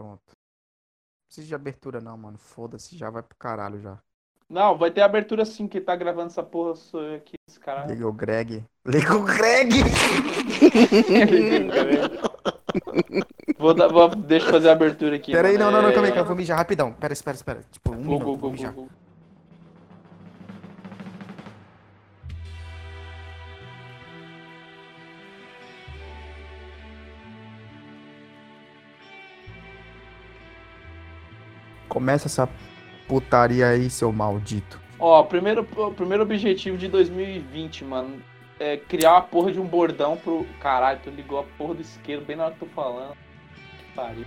Pronto. 0.00 0.22
Não 0.28 1.26
precisa 1.26 1.46
de 1.46 1.54
abertura 1.54 2.00
não, 2.00 2.16
mano. 2.16 2.38
Foda-se, 2.38 2.96
já 2.96 3.10
vai 3.10 3.22
pro 3.22 3.36
caralho 3.36 3.78
já. 3.82 3.98
Não, 4.48 4.78
vai 4.78 4.90
ter 4.90 5.02
abertura 5.02 5.44
sim, 5.44 5.68
que 5.68 5.78
tá 5.78 5.94
gravando 5.94 6.28
essa 6.28 6.42
porra 6.42 6.74
sou 6.74 7.02
eu 7.02 7.16
aqui, 7.16 7.34
esse 7.46 7.60
cara. 7.60 7.84
Liga 7.84 8.08
o 8.08 8.12
Greg. 8.12 8.64
Liga 8.86 9.14
o 9.14 9.22
Greg! 9.22 9.82
vou, 13.58 13.74
dar, 13.74 13.88
vou, 13.88 14.08
deixa 14.16 14.46
eu 14.46 14.50
fazer 14.50 14.70
a 14.70 14.72
abertura 14.72 15.16
aqui. 15.16 15.32
Pera 15.32 15.48
aí, 15.48 15.58
não, 15.58 15.70
não, 15.70 15.82
não, 15.82 15.88
É, 15.88 15.90
calma 15.90 16.08
aí, 16.08 16.12
que 16.12 16.18
eu 16.18 16.24
vou 16.24 16.34
mijar 16.34 16.56
rapidão. 16.56 16.94
Pera, 16.94 17.12
espera, 17.12 17.36
espera. 17.36 17.62
Tipo, 17.70 17.92
um 17.92 18.02
Go, 18.02 18.02
minuto, 18.02 18.20
go, 18.20 18.36
vou 18.36 18.38
go, 18.38 18.50
mijar. 18.50 18.72
go, 18.72 18.74
go. 18.74 18.88
Começa 31.90 32.28
essa 32.28 32.48
putaria 33.06 33.68
aí, 33.68 33.90
seu 33.90 34.10
maldito. 34.12 34.80
Ó, 34.98 35.22
primeiro, 35.24 35.66
o 35.76 35.90
primeiro 35.90 36.22
objetivo 36.22 36.78
de 36.78 36.86
2020, 36.86 37.84
mano, 37.84 38.22
é 38.60 38.76
criar 38.76 39.16
a 39.16 39.20
porra 39.20 39.50
de 39.50 39.58
um 39.58 39.66
bordão 39.66 40.16
pro. 40.16 40.46
Caralho, 40.60 41.00
tu 41.02 41.10
ligou 41.10 41.40
a 41.40 41.44
porra 41.58 41.74
do 41.74 41.82
isqueiro 41.82 42.22
bem 42.24 42.36
na 42.36 42.44
hora 42.44 42.54
que 42.54 42.62
eu 42.62 42.68
tô 42.68 42.74
falando. 42.74 43.16
Que 43.78 43.84
pariu. 43.94 44.24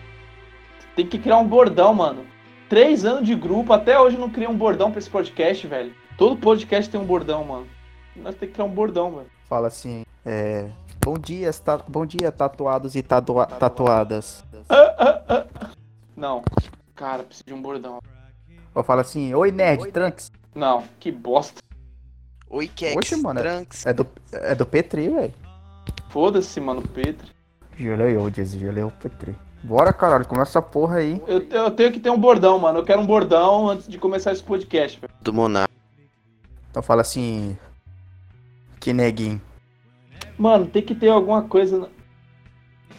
Tem 0.95 1.07
que 1.07 1.17
criar 1.17 1.37
um 1.37 1.47
bordão, 1.47 1.93
mano. 1.93 2.25
Três 2.67 3.05
anos 3.05 3.25
de 3.25 3.33
grupo, 3.33 3.71
até 3.71 3.99
hoje 3.99 4.17
não 4.17 4.29
cria 4.29 4.49
um 4.49 4.57
bordão 4.57 4.91
pra 4.91 4.99
esse 4.99 5.09
podcast, 5.09 5.65
velho. 5.65 5.93
Todo 6.17 6.35
podcast 6.35 6.91
tem 6.91 6.99
um 6.99 7.05
bordão, 7.05 7.43
mano. 7.45 7.67
Nós 8.15 8.35
temos 8.35 8.39
que 8.39 8.47
criar 8.47 8.65
um 8.65 8.73
bordão, 8.73 9.11
velho. 9.15 9.29
Fala 9.47 9.67
assim, 9.67 10.03
é. 10.25 10.69
Bom 11.03 11.17
dia, 11.17 11.51
ta... 11.53 11.77
bom 11.87 12.05
dia, 12.05 12.31
tatuados 12.31 12.95
e 12.95 13.01
tatua... 13.01 13.45
tatuadas. 13.45 14.43
Não. 16.15 16.43
Cara, 16.95 17.23
preciso 17.23 17.45
de 17.47 17.53
um 17.53 17.61
bordão. 17.61 17.99
Ou 18.75 18.83
fala 18.83 19.01
assim, 19.01 19.33
oi 19.33 19.51
nerd, 19.51 19.91
Trunks. 19.91 20.31
Não, 20.55 20.83
que 20.99 21.11
bosta. 21.11 21.61
Oi, 22.49 22.67
Kex, 22.67 22.95
Oxe, 22.95 23.15
mano, 23.15 23.39
é- 23.39 23.43
Trunks. 23.43 23.85
É 23.85 23.93
do, 23.93 24.07
é 24.31 24.55
do 24.55 24.65
Petri, 24.65 25.09
velho. 25.09 25.33
Foda-se, 26.09 26.59
mano, 26.61 26.81
Pedro. 26.81 27.27
Gelei, 27.77 28.15
diz, 28.31 28.51
gelei 28.51 28.83
o 28.83 28.91
Petri. 28.91 29.35
Bora, 29.63 29.91
caralho, 29.91 30.27
começa 30.27 30.51
essa 30.51 30.61
porra 30.61 30.97
aí. 30.97 31.21
Eu, 31.25 31.47
te- 31.47 31.55
eu 31.55 31.71
tenho 31.71 31.91
que 31.91 31.99
ter 31.99 32.09
um 32.11 32.19
bordão, 32.19 32.59
mano. 32.59 32.79
Eu 32.79 32.83
quero 32.83 32.99
um 33.01 33.05
bordão 33.05 33.69
antes 33.69 33.87
de 33.87 33.97
começar 33.97 34.31
esse 34.31 34.43
podcast, 34.43 34.99
velho. 34.99 35.11
Do 35.21 35.33
Monar. 35.33 35.67
Então 36.69 36.83
fala 36.83 37.01
assim. 37.01 37.57
Que 38.79 38.91
neguinho. 38.93 39.41
Mano, 40.37 40.67
tem 40.67 40.81
que 40.83 40.93
ter 40.93 41.09
alguma 41.09 41.43
coisa. 41.43 41.79
na- 41.79 41.87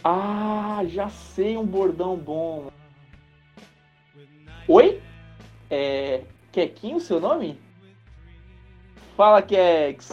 Ah, 0.03 0.81
já 0.87 1.09
sei 1.09 1.55
um 1.55 1.65
bordão 1.65 2.17
bom. 2.17 2.67
Oi? 4.67 4.99
É. 5.69 6.21
Quequinho, 6.51 6.99
seu 6.99 7.19
nome? 7.19 7.59
Fala, 9.15 9.39
Kex. 9.41 10.11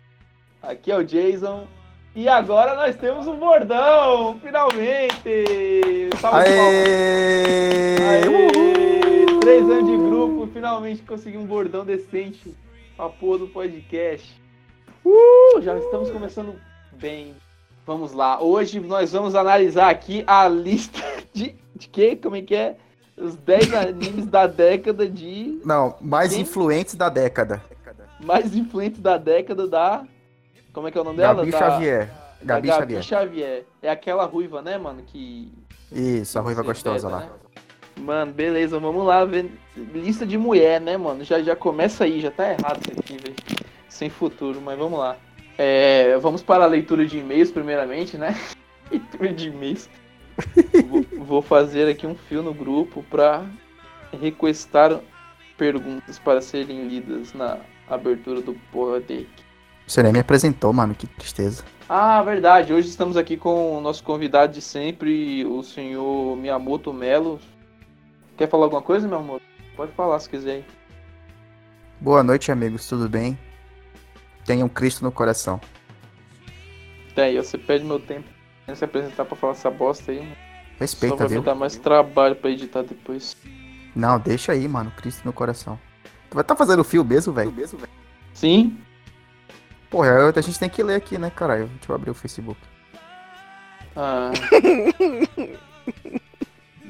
Aqui 0.63 0.93
é 0.93 0.99
o 0.99 1.05
Jason. 1.05 1.67
E 2.15 2.29
agora 2.29 2.77
nós 2.77 2.95
temos 2.97 3.27
um 3.27 3.39
bordão! 3.39 4.39
Finalmente! 4.41 6.11
Salve 6.21 6.45
de 6.45 6.51
palmas. 6.51 6.75
Aê! 6.75 7.97
Aê! 7.97 8.29
Uhul! 8.29 9.41
Três 9.41 9.63
anos 9.63 9.91
de 9.91 9.97
grupo, 9.97 10.47
finalmente 10.53 11.03
consegui 11.03 11.39
um 11.39 11.47
bordão 11.47 11.87
decente 11.87 12.55
pra 12.95 13.09
pôr 13.09 13.39
do 13.39 13.49
podcast. 13.49 14.39
Uh, 15.03 15.63
já 15.63 15.79
estamos 15.79 16.11
começando 16.11 16.55
bem. 16.93 17.35
Vamos 17.87 18.13
lá. 18.13 18.41
Hoje 18.43 18.79
nós 18.81 19.13
vamos 19.13 19.35
analisar 19.35 19.89
aqui 19.89 20.23
a 20.27 20.47
lista 20.47 21.01
de. 21.33 21.57
De 21.75 21.89
quê? 21.89 22.15
Como 22.15 22.37
é 22.37 22.43
que 22.43 22.55
é? 22.55 22.77
Os 23.23 23.37
10 23.37 23.75
animes 23.75 24.27
da 24.27 24.47
década 24.47 25.09
de. 25.09 25.61
Não, 25.65 25.95
mais 26.01 26.33
Quem? 26.33 26.43
influentes 26.43 26.95
da 26.95 27.09
década. 27.09 27.63
Mais 28.21 28.55
influentes 28.55 29.01
da 29.01 29.17
década 29.17 29.67
da. 29.69 30.05
Como 30.73 30.89
é 30.89 30.91
que 30.91 30.99
é 30.99 31.01
o 31.01 31.05
nome 31.05 31.19
dela? 31.19 31.35
Gabi 31.35 31.51
da, 31.51 31.59
Xavier. 31.59 32.11
da 32.43 32.55
Gabi, 32.55 32.69
Gabi 32.69 32.81
Xavier. 32.81 33.03
Xavier. 33.03 33.67
É 33.83 33.91
aquela 33.91 34.25
ruiva, 34.25 34.61
né, 34.61 34.77
mano? 34.79 35.03
Que. 35.07 35.53
Isso, 35.91 36.39
a 36.39 36.43
ruiva 36.43 36.63
gostosa 36.63 37.09
pega, 37.09 37.21
lá. 37.21 37.27
né? 37.27 37.33
Mano, 38.01 38.33
beleza, 38.33 38.79
vamos 38.81 39.05
lá 39.05 39.25
ver 39.25 39.51
lista 39.77 40.27
de 40.27 40.39
mulher, 40.39 40.81
né, 40.81 40.97
mano? 40.97 41.23
Já, 41.23 41.43
já 41.43 41.55
começa 41.55 42.05
aí, 42.05 42.21
já 42.21 42.31
tá 42.31 42.51
errado 42.51 42.81
isso 42.81 42.99
aqui, 42.99 43.17
velho. 43.19 43.37
Sem 43.89 44.09
futuro, 44.09 44.61
mas 44.61 44.79
vamos 44.79 44.99
lá. 44.99 45.17
É, 45.59 46.17
vamos 46.19 46.43
para 46.43 46.65
a 46.65 46.67
leitura 46.67 47.05
de 47.07 47.19
e-mails, 47.19 47.51
primeiramente, 47.51 48.17
né? 48.17 48.35
leitura 48.91 49.33
de 49.33 49.49
e-mails. 49.49 49.89
Vou, 51.19 51.43
fazer 51.43 51.89
aqui 51.89 52.07
um 52.07 52.15
fio 52.15 52.43
no 52.43 52.55
grupo 52.55 53.03
pra 53.11 53.45
requestar 54.21 55.01
perguntas 55.57 56.19
para 56.19 56.41
serem 56.41 56.89
lidas 56.89 57.33
na 57.33 57.59
abertura 57.89 58.41
do 58.41 58.55
podcast. 58.71 59.31
Você 59.87 60.03
nem 60.03 60.13
me 60.13 60.21
apresentou, 60.21 60.73
mano, 60.73 60.95
que 60.95 61.07
tristeza. 61.07 61.65
Ah, 61.89 62.23
verdade. 62.23 62.73
Hoje 62.73 62.89
estamos 62.89 63.17
aqui 63.17 63.37
com 63.37 63.77
o 63.77 63.81
nosso 63.81 64.03
convidado 64.03 64.53
de 64.53 64.63
sempre, 64.63 65.45
o 65.45 65.63
senhor 65.63 66.37
Miyamoto 66.37 66.93
Melo. 66.93 67.41
Quer 68.37 68.49
falar 68.49 68.65
alguma 68.65 68.83
coisa, 68.83 69.07
meu 69.07 69.19
amor? 69.19 69.41
Pode 69.77 69.93
falar 69.93 70.19
se 70.21 70.29
quiser. 70.29 70.65
Boa 72.01 72.23
noite, 72.23 72.51
amigos, 72.51 72.87
tudo 72.89 73.09
bem? 73.09 73.39
Tenham 74.45 74.69
Cristo 74.69 75.05
no 75.05 75.13
coração. 75.13 75.61
Aí, 77.17 77.39
ó, 77.39 77.43
você 77.43 77.59
perde 77.59 77.85
meu 77.85 78.01
tempo 78.01 78.27
sem 78.75 78.77
se 78.77 78.85
apresentar 78.85 79.25
pra 79.25 79.37
falar 79.37 79.53
essa 79.53 79.71
bosta 79.71 80.11
aí. 80.13 80.19
mano. 80.21 80.33
Só 80.33 80.79
Respeita, 80.81 81.17
vai 81.17 81.29
me 81.29 81.35
viu? 81.35 81.43
dar 81.43 81.55
mais 81.55 81.77
trabalho 81.77 82.35
pra 82.37 82.51
editar 82.51 82.83
depois. 82.83 83.37
Não, 83.95 84.19
deixa 84.19 84.53
aí, 84.53 84.67
mano, 84.67 84.91
Cristo 84.97 85.23
no 85.25 85.33
coração. 85.33 85.79
Tu 86.31 86.35
vai 86.35 86.43
tá 86.43 86.57
fazendo 86.57 86.83
fio 86.83 87.05
mesmo, 87.05 87.33
velho? 87.33 87.53
Sim? 88.33 88.79
Porra, 89.91 90.33
a 90.35 90.41
gente 90.41 90.59
tem 90.59 90.69
que 90.71 90.83
ler 90.83 90.95
aqui, 90.97 91.19
né, 91.19 91.31
caralho? 91.31 91.67
Deixa 91.67 91.93
eu 91.93 91.95
abrir 91.95 92.11
o 92.11 92.15
Facebook. 92.15 92.59
Ah. 93.95 94.33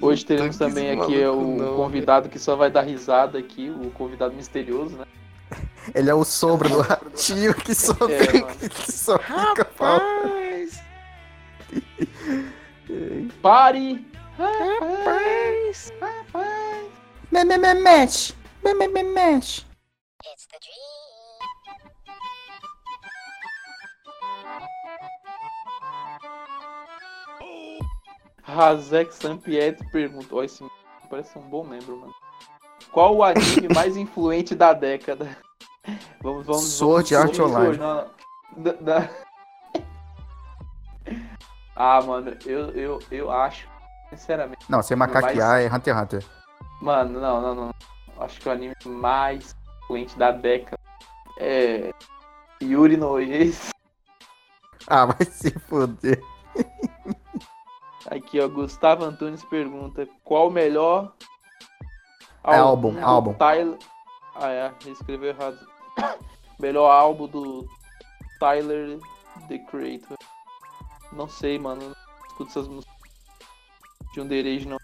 Hoje 0.00 0.25
teremos 0.25 0.56
também 0.56 0.91
aqui, 0.91 1.25
maluco 1.25 1.43
o 1.43 1.56
não, 1.56 1.76
convidado 1.76 2.28
que 2.28 2.38
só 2.38 2.56
vai 2.56 2.70
dar 2.70 2.82
risada 2.82 3.38
aqui, 3.38 3.70
o 3.70 3.91
convidado 3.91 4.34
misterioso, 4.34 4.97
né? 4.97 5.04
Ele 5.94 6.09
é 6.10 6.14
o 6.14 6.25
sombra 6.25 6.69
do 6.69 6.81
ratinho 6.82 7.54
que 7.54 7.75
só, 7.75 7.93
É, 8.09 8.41
mano. 8.41 8.56
que 8.56 8.93
só 8.93 9.19
fica 9.19 9.64
falando. 9.76 10.42
Rapaz, 12.88 13.33
Pare! 13.41 14.06
rapaz. 16.00 16.87
Me, 17.31 17.44
me, 17.44 17.59
me, 17.59 17.75
mexe. 17.75 18.34
Me, 18.62 18.75
me, 18.75 18.88
me, 18.88 19.03
mexe. 19.03 19.65
Razek 28.43 29.12
Sampietro 29.12 29.87
pergunta. 29.91 30.34
Ó, 30.34 30.43
esse 30.43 30.65
parece 31.09 31.38
um 31.38 31.43
bom 31.43 31.65
membro, 31.65 31.97
mano. 31.97 32.15
Qual 32.91 33.16
o 33.16 33.22
anime 33.22 33.69
mais 33.75 33.97
influente 33.97 34.55
da 34.55 34.72
década? 34.72 35.37
Vamos, 36.22 36.47
vamos. 36.47 36.65
Sword 36.65 37.15
vamos, 37.15 37.28
Art 37.31 37.37
vamos- 37.38 37.56
Online. 37.56 37.78
não, 37.78 38.77
não. 38.81 39.31
Ah, 41.84 42.00
mano, 42.00 42.37
eu, 42.47 42.70
eu, 42.76 42.98
eu 43.10 43.28
acho, 43.32 43.69
sinceramente. 44.09 44.65
Não, 44.69 44.81
sem 44.84 44.97
macaquear 44.97 45.62
é 45.62 45.66
Hunter 45.66 45.97
x 45.97 46.03
Hunter. 46.03 46.25
Mano, 46.81 47.20
não, 47.20 47.43
não, 47.43 47.54
não. 47.56 47.75
Acho 48.20 48.41
que 48.41 48.48
o 48.48 48.53
anime 48.53 48.76
mais 48.87 49.56
influente 49.82 50.16
da 50.16 50.31
década 50.31 50.78
é. 51.41 51.93
Yuri 52.62 52.97
no 52.97 53.19
Ace. 53.19 53.72
Ah, 54.88 55.06
vai 55.06 55.25
se 55.25 55.50
foder. 55.60 56.20
Aqui, 58.10 58.40
ó, 58.40 58.49
Gustavo 58.49 59.05
Antunes 59.05 59.44
pergunta: 59.44 60.08
qual 60.25 60.49
o 60.49 60.50
melhor 60.50 61.12
É 62.44 62.56
álbum, 62.56 62.93
do 62.93 63.05
álbum. 63.05 63.35
Tyler... 63.35 63.78
Ah, 64.35 64.50
é, 64.50 64.73
escreveu 64.87 65.31
errado. 65.31 65.58
melhor 66.61 66.90
álbum 66.90 67.26
do 67.28 67.69
Tyler 68.40 68.99
The 69.49 69.58
Creator. 69.58 70.19
Não 71.12 71.29
sei, 71.29 71.59
mano. 71.59 71.82
Não 71.82 72.26
escuto 72.26 72.50
essas 72.50 72.69
músicas 72.69 72.94
de 74.12 74.20
underage, 74.20 74.67
não. 74.67 74.79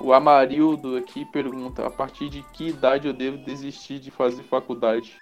O 0.00 0.12
Amarildo 0.12 0.96
aqui 0.96 1.24
pergunta: 1.26 1.86
a 1.86 1.90
partir 1.90 2.28
de 2.28 2.42
que 2.52 2.68
idade 2.68 3.06
eu 3.06 3.12
devo 3.12 3.38
desistir 3.38 3.98
de 3.98 4.10
fazer 4.10 4.42
faculdade? 4.44 5.18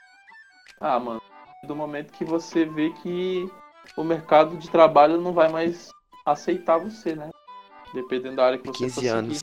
Ah, 0.80 0.98
mano, 0.98 1.20
do 1.64 1.74
momento 1.74 2.12
que 2.12 2.24
você 2.24 2.64
vê 2.64 2.90
que 2.90 3.50
o 3.96 4.04
mercado 4.04 4.56
de 4.56 4.70
trabalho 4.70 5.20
não 5.20 5.32
vai 5.32 5.48
mais 5.48 5.88
aceitar 6.24 6.78
você, 6.78 7.14
né? 7.14 7.30
Dependendo 7.92 8.36
da 8.36 8.46
área 8.46 8.58
que 8.58 8.66
você 8.68 8.84
15 8.84 8.94
for 8.94 9.00
seguir. 9.00 9.12
anos. 9.12 9.40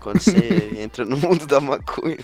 Quando 0.00 0.20
você 0.20 0.70
entra 0.82 1.04
no 1.04 1.16
mundo 1.16 1.46
da 1.46 1.60
maconha. 1.60 2.18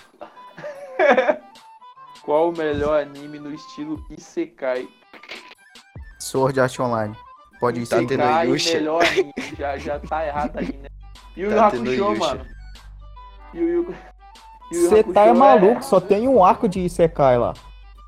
Qual 2.23 2.51
o 2.51 2.57
melhor 2.57 3.01
anime 3.01 3.39
no 3.39 3.55
estilo 3.55 4.05
Isekai? 4.11 4.89
Sword 6.19 6.59
Art 6.59 6.81
Online. 6.81 7.17
Pode 7.61 7.81
ir 7.81 7.87
Tá 7.87 7.97
tendo 7.99 8.23
Yusha. 8.45 8.75
melhor. 8.75 9.03
Já, 9.59 9.77
já 9.79 9.99
tá 9.99 10.27
errado 10.27 10.59
aí, 10.59 10.79
né? 10.83 10.89
Yu 11.37 11.51
Yu 11.51 11.57
Tá 11.57 11.67
Hakusho, 11.69 12.17
mano. 12.19 12.47
Yu 13.55 13.69
Yu 13.69 13.95
Você 14.89 15.03
tá 15.03 15.27
é 15.27 15.33
maluco, 15.33 15.83
só 15.83 16.01
tem 16.01 16.29
um 16.29 16.45
arco 16.45 16.69
de 16.69 16.81
Isekai 16.81 17.39
lá. 17.39 17.55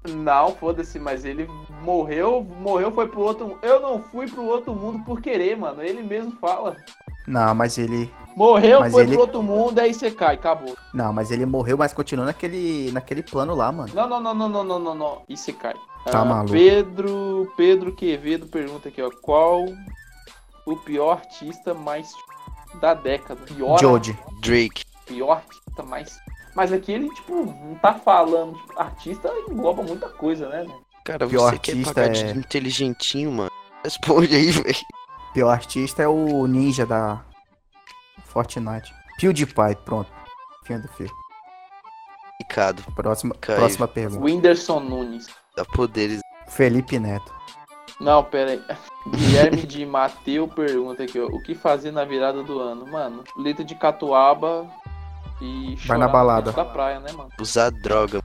Não, 0.09 0.55
foda-se, 0.55 0.99
mas 0.99 1.25
ele 1.25 1.49
morreu, 1.83 2.43
morreu, 2.61 2.91
foi 2.93 3.09
pro 3.09 3.21
outro. 3.21 3.59
Eu 3.63 3.81
não 3.81 4.03
fui 4.03 4.29
pro 4.29 4.45
outro 4.45 4.75
mundo 4.75 5.05
por 5.05 5.21
querer, 5.21 5.57
mano. 5.57 5.83
Ele 5.83 6.03
mesmo 6.03 6.33
fala. 6.41 6.77
Não, 7.29 7.55
mas 7.55 7.79
ele. 7.79 8.11
Morreu, 8.37 8.79
Mas 8.81 8.93
foi 8.93 9.03
ele- 9.03 9.13
pro 9.13 9.21
outro 9.23 9.43
mundo, 9.43 9.79
aí 9.81 9.93
você 9.93 10.13
cai, 10.13 10.37
acabou. 10.37 10.77
Não, 10.95 11.13
mas 11.13 11.31
ele 11.33 11.45
morreu, 11.45 11.77
mas 11.77 11.93
continua 11.93 12.25
naquele, 12.25 12.91
naquele 12.93 13.21
plano 13.23 13.53
lá, 13.55 13.73
mano. 13.73 13.93
Não, 13.93 14.09
não, 14.09 14.21
não, 14.21 14.33
não, 14.35 14.49
não, 14.49 14.65
não, 14.65 14.79
não, 14.79 14.95
não. 14.95 15.23
E 15.29 15.37
você 15.37 15.53
cai. 15.53 15.75
Tá 16.05 16.25
maluco. 16.25 16.53
Pedro, 16.53 17.53
Pedro 17.57 17.93
Quevedo 17.93 18.47
pergunta 18.47 18.89
aqui, 18.89 19.03
ó. 19.03 19.11
Qual 19.11 19.65
o 20.65 20.77
pior 20.77 21.19
artista 21.19 21.75
mais 21.75 22.13
da 22.81 22.95
década? 22.95 23.41
Pior, 23.45 23.79
Jody. 23.81 24.17
Drake. 24.41 24.85
pior 25.07 25.33
artista 25.39 25.83
mais. 25.83 26.19
Mas 26.55 26.73
aqui 26.73 26.93
ele, 26.93 27.09
tipo, 27.15 27.35
não 27.45 27.75
tá 27.83 27.93
falando. 27.95 28.55
Tipo, 28.57 28.81
artista 28.81 29.29
engloba 29.49 29.83
muita 29.83 30.09
coisa, 30.09 30.49
né? 30.49 30.59
velho? 30.63 30.75
Cara, 31.05 31.27
Pior 31.27 31.51
você 31.51 31.59
quer 31.59 31.73
artista 31.73 31.95
pagar 31.95 32.07
é- 32.17 32.33
de 32.33 32.39
inteligentinho, 32.39 33.33
mano? 33.33 33.51
Responde 33.85 34.35
aí, 34.35 34.51
velho. 34.53 34.77
Pior 35.39 35.51
artista 35.51 36.03
é 36.03 36.09
o 36.09 36.49
ninja 36.49 36.85
da 36.85 37.25
Fortnite. 38.25 38.93
PewDiePie, 39.21 39.77
pronto. 39.85 40.11
Fim 40.65 40.81
do 40.81 40.89
fio. 40.89 41.09
Complicado. 42.33 42.83
Próxima, 42.97 43.37
próxima 43.37 43.87
pergunta. 43.87 44.25
Whindersson 44.25 44.81
Nunes. 44.81 45.29
Dá 45.57 45.65
poderes. 45.65 46.19
Felipe 46.49 46.99
Neto. 46.99 47.33
Não, 48.01 48.25
pera 48.25 48.51
aí. 48.51 48.65
Guilherme 49.15 49.65
de 49.65 49.87
Mateu 49.87 50.49
pergunta 50.49 51.05
aqui, 51.05 51.21
ó. 51.21 51.27
O 51.27 51.41
que 51.41 51.55
fazer 51.55 51.93
na 51.93 52.05
virada 52.05 52.43
do 52.43 52.59
ano? 52.59 52.85
Mano, 52.85 53.23
letra 53.37 53.65
de 53.65 53.77
catuaba 53.77 54.69
e 55.41 55.77
chorar 55.77 55.99
na 55.99 56.07
no 56.07 56.13
balada. 56.13 56.51
da 56.51 56.65
praia, 56.65 56.99
né, 56.99 57.13
mano? 57.13 57.31
Usar 57.41 57.71
droga. 57.71 58.21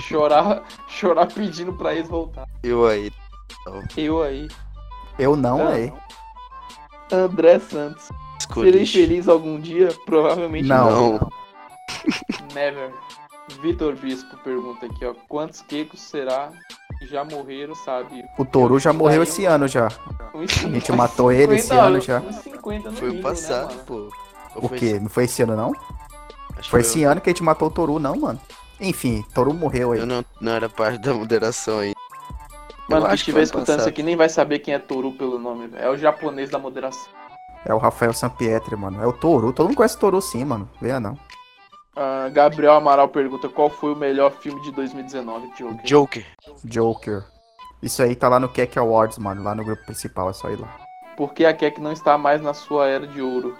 Chorar, 0.00 0.64
chorar 0.86 1.32
pedindo 1.32 1.72
pra 1.72 1.94
eles 1.94 2.10
voltar. 2.10 2.46
Eu 2.62 2.86
aí. 2.86 3.10
Eu 3.96 4.22
aí. 4.22 4.46
Eu 5.20 5.36
não, 5.36 5.68
Ah, 5.68 5.78
é. 5.78 5.92
André 7.12 7.58
Santos. 7.58 8.08
Serei 8.52 8.82
Escolhi. 8.82 8.86
feliz 8.86 9.28
algum 9.28 9.60
dia? 9.60 9.88
Provavelmente 10.06 10.66
Não. 10.66 10.90
Não. 11.18 11.30
Never. 12.54 12.92
Vitor 13.62 13.94
Bispo 13.96 14.36
pergunta 14.38 14.86
aqui, 14.86 15.04
ó. 15.04 15.12
Quantos 15.28 15.60
quecos 15.62 16.00
será 16.00 16.50
que 16.98 17.06
já 17.06 17.24
morreram, 17.24 17.74
sabe? 17.74 18.24
O 18.38 18.44
Toru 18.44 18.78
já 18.78 18.92
morreu 18.92 19.22
esse 19.22 19.44
ano 19.44 19.66
já. 19.68 19.88
A 20.34 20.68
gente 20.68 20.92
matou 20.92 21.32
ele 21.32 21.54
esse 21.56 21.68
50, 21.68 21.82
ano 21.82 22.00
já. 22.00 22.20
Uns 22.20 22.36
50 22.36 22.90
no 22.90 22.96
Foi 22.96 23.08
mínimo, 23.08 23.28
né, 23.28 23.34
passado, 23.34 23.74
pô. 23.84 23.94
Ou 24.54 24.64
O 24.64 24.68
foi 24.68 24.78
quê? 24.78 24.84
esse- 24.86 25.00
Não 25.00 25.08
foi 25.08 25.24
esse 25.24 25.42
ano, 25.42 25.56
não? 25.56 25.72
acho 26.56 26.70
Foi 26.70 26.80
esse 26.80 27.02
ano 27.04 27.20
que 27.20 27.28
a 27.28 27.32
gente 27.32 27.42
matou 27.42 27.68
o 27.68 27.70
Toru, 27.70 27.98
não, 27.98 28.14
mano. 28.16 28.40
Enfim, 28.80 29.24
Toru 29.34 29.52
morreu 29.52 29.92
aí. 29.92 29.98
Eu 30.00 30.06
não, 30.06 30.24
não 30.40 30.52
era 30.52 30.68
parte 30.68 30.98
da 30.98 31.12
moderação 31.12 31.80
aí. 31.80 31.92
Mano, 32.90 33.06
quem 33.06 33.14
acho 33.14 33.24
que 33.24 33.30
estiver 33.30 33.42
escutando 33.42 33.68
isso 33.68 33.76
passado. 33.78 33.88
aqui 33.88 34.02
nem 34.02 34.16
vai 34.16 34.28
saber 34.28 34.58
quem 34.58 34.74
é 34.74 34.78
Toru 34.78 35.12
pelo 35.12 35.38
nome, 35.38 35.68
velho. 35.68 35.84
É 35.84 35.90
o 35.90 35.96
japonês 35.96 36.50
da 36.50 36.58
moderação. 36.58 37.08
É 37.64 37.74
o 37.74 37.78
Rafael 37.78 38.12
Sampietri, 38.12 38.74
mano. 38.76 39.02
É 39.02 39.06
o 39.06 39.12
Toru. 39.12 39.52
Todo 39.52 39.66
mundo 39.68 39.76
conhece 39.76 39.96
o 39.96 40.00
Toru 40.00 40.20
sim, 40.20 40.44
mano. 40.44 40.68
Venha 40.80 40.98
não. 40.98 41.18
Ah, 41.96 42.28
Gabriel 42.32 42.74
Amaral 42.74 43.08
pergunta 43.08 43.48
qual 43.48 43.68
foi 43.68 43.92
o 43.92 43.96
melhor 43.96 44.32
filme 44.40 44.60
de 44.62 44.72
2019, 44.72 45.48
Joker. 45.56 45.84
Joker. 45.84 46.26
Joker. 46.64 47.24
Isso 47.82 48.02
aí 48.02 48.14
tá 48.14 48.28
lá 48.28 48.40
no 48.40 48.48
Keck 48.48 48.78
Awards, 48.78 49.18
mano. 49.18 49.42
Lá 49.42 49.54
no 49.54 49.64
grupo 49.64 49.84
principal, 49.84 50.30
é 50.30 50.32
só 50.32 50.50
ir 50.50 50.58
lá. 50.58 50.74
Por 51.16 51.34
que 51.34 51.44
a 51.44 51.52
Keck 51.52 51.80
não 51.80 51.92
está 51.92 52.16
mais 52.16 52.40
na 52.40 52.54
sua 52.54 52.88
era 52.88 53.06
de 53.06 53.20
ouro? 53.20 53.56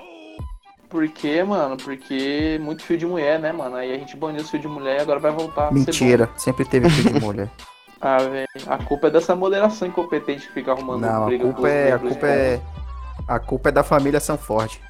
Por 0.88 1.06
quê, 1.08 1.44
mano? 1.44 1.76
Porque 1.76 2.58
muito 2.60 2.82
fio 2.82 2.98
de 2.98 3.06
mulher, 3.06 3.38
né, 3.38 3.52
mano? 3.52 3.76
Aí 3.76 3.92
a 3.92 3.98
gente 3.98 4.16
baniu 4.16 4.42
os 4.42 4.50
fios 4.50 4.62
de 4.62 4.68
mulher 4.68 4.98
e 4.98 5.02
agora 5.02 5.20
vai 5.20 5.30
voltar. 5.30 5.66
a 5.66 5.68
ser 5.68 5.74
Mentira. 5.74 6.30
Sempre 6.36 6.64
teve 6.64 6.90
filho 6.90 7.14
de 7.14 7.20
mulher. 7.20 7.48
Ah, 8.00 8.18
velho. 8.18 8.48
A 8.66 8.78
culpa 8.78 9.08
é 9.08 9.10
dessa 9.10 9.36
moderação 9.36 9.86
incompetente 9.86 10.46
que 10.46 10.54
fica 10.54 10.72
arrumando 10.72 11.02
Não, 11.02 11.22
a 11.22 11.26
briga 11.26 11.44
culpa 11.44 11.68
é. 11.68 11.92
A 11.92 11.98
culpa 11.98 12.26
é. 12.26 12.60
A 13.28 13.38
culpa 13.38 13.68
é 13.68 13.72
da 13.72 13.82
família 13.82 14.20
Sanford. 14.20 14.80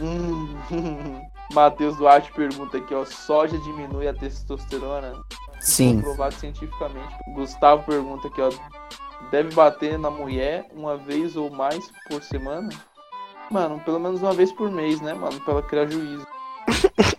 Hum. 0.00 0.56
Matheus 1.52 1.96
Duarte 1.96 2.32
pergunta 2.32 2.78
aqui, 2.78 2.94
ó. 2.94 3.04
Soja 3.04 3.58
diminui 3.58 4.08
a 4.08 4.14
testosterona? 4.14 5.22
Sim. 5.60 5.96
Comprovado 5.96 6.34
cientificamente. 6.34 7.14
Gustavo 7.34 7.84
pergunta 7.84 8.28
aqui, 8.28 8.40
ó. 8.40 8.50
Deve 9.30 9.54
bater 9.54 9.98
na 9.98 10.10
mulher 10.10 10.66
uma 10.74 10.96
vez 10.96 11.36
ou 11.36 11.50
mais 11.50 11.84
por 12.08 12.22
semana? 12.22 12.70
Mano, 13.50 13.78
pelo 13.80 14.00
menos 14.00 14.22
uma 14.22 14.32
vez 14.32 14.50
por 14.50 14.70
mês, 14.70 15.00
né, 15.00 15.12
mano? 15.12 15.38
Pra 15.40 15.52
ela 15.52 15.62
criar 15.62 15.86
juízo. 15.86 16.26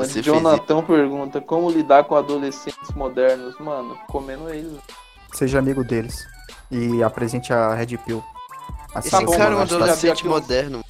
Você 0.00 0.14
fez 0.14 0.26
Jonathan 0.26 0.82
pergunta 0.82 1.40
como 1.40 1.70
lidar 1.70 2.04
com 2.04 2.14
adolescentes 2.14 2.90
modernos, 2.94 3.58
mano, 3.58 3.98
comendo 4.08 4.48
eles. 4.50 4.78
Seja 5.32 5.58
amigo 5.58 5.82
deles. 5.82 6.26
E 6.70 7.02
apresente 7.02 7.52
a 7.52 7.74
Red 7.74 7.96
Pill. 7.98 8.22
Assim 8.94 9.16
Esse 9.16 9.24
bom, 9.24 9.36
cara 9.36 9.54
é 9.54 9.56
um 9.56 9.60
adolescente 9.60 10.26
moderno. 10.26 10.84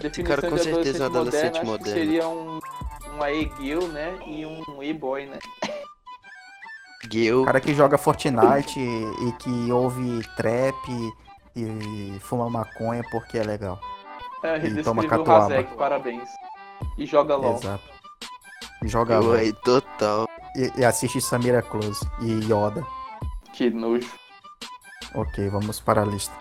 Definição 0.00 0.36
cara 0.36 0.50
com 0.50 0.58
certeza 0.58 0.98
é 0.98 1.02
um 1.02 1.10
adolescente 1.10 1.64
moderno. 1.64 2.00
Seria 2.00 2.28
um, 2.28 2.58
uma 3.14 3.30
e-girl, 3.30 3.86
né? 3.86 4.18
E 4.26 4.46
um 4.46 4.82
e-boy, 4.82 5.26
né? 5.26 5.38
Gil. 7.10 7.42
O 7.42 7.44
cara 7.44 7.60
que 7.60 7.74
joga 7.74 7.98
Fortnite 7.98 8.78
e, 8.78 9.28
e 9.28 9.32
que 9.32 9.72
ouve 9.72 10.22
trap 10.36 10.76
e 11.54 12.18
fuma 12.20 12.48
maconha 12.48 13.02
porque 13.10 13.38
é 13.38 13.42
legal. 13.42 13.78
É, 14.42 14.56
ele 14.56 14.82
toma 14.82 15.06
catuaba. 15.06 15.48
Razek, 15.48 15.74
parabéns. 15.76 16.28
E 16.98 17.06
joga 17.06 17.36
LOL. 17.36 17.56
Exato. 17.56 17.84
Joga 18.84 19.18
LOL. 19.18 19.34
aí, 19.34 19.52
total. 19.52 20.28
e, 20.56 20.80
e 20.80 20.84
assiste 20.84 21.20
Samira 21.20 21.62
Close 21.62 22.04
e 22.20 22.44
Yoda. 22.44 22.84
Que 23.52 23.70
nojo. 23.70 24.10
Ok, 25.14 25.48
vamos 25.48 25.80
para 25.80 26.02
a 26.02 26.04
lista. 26.04 26.34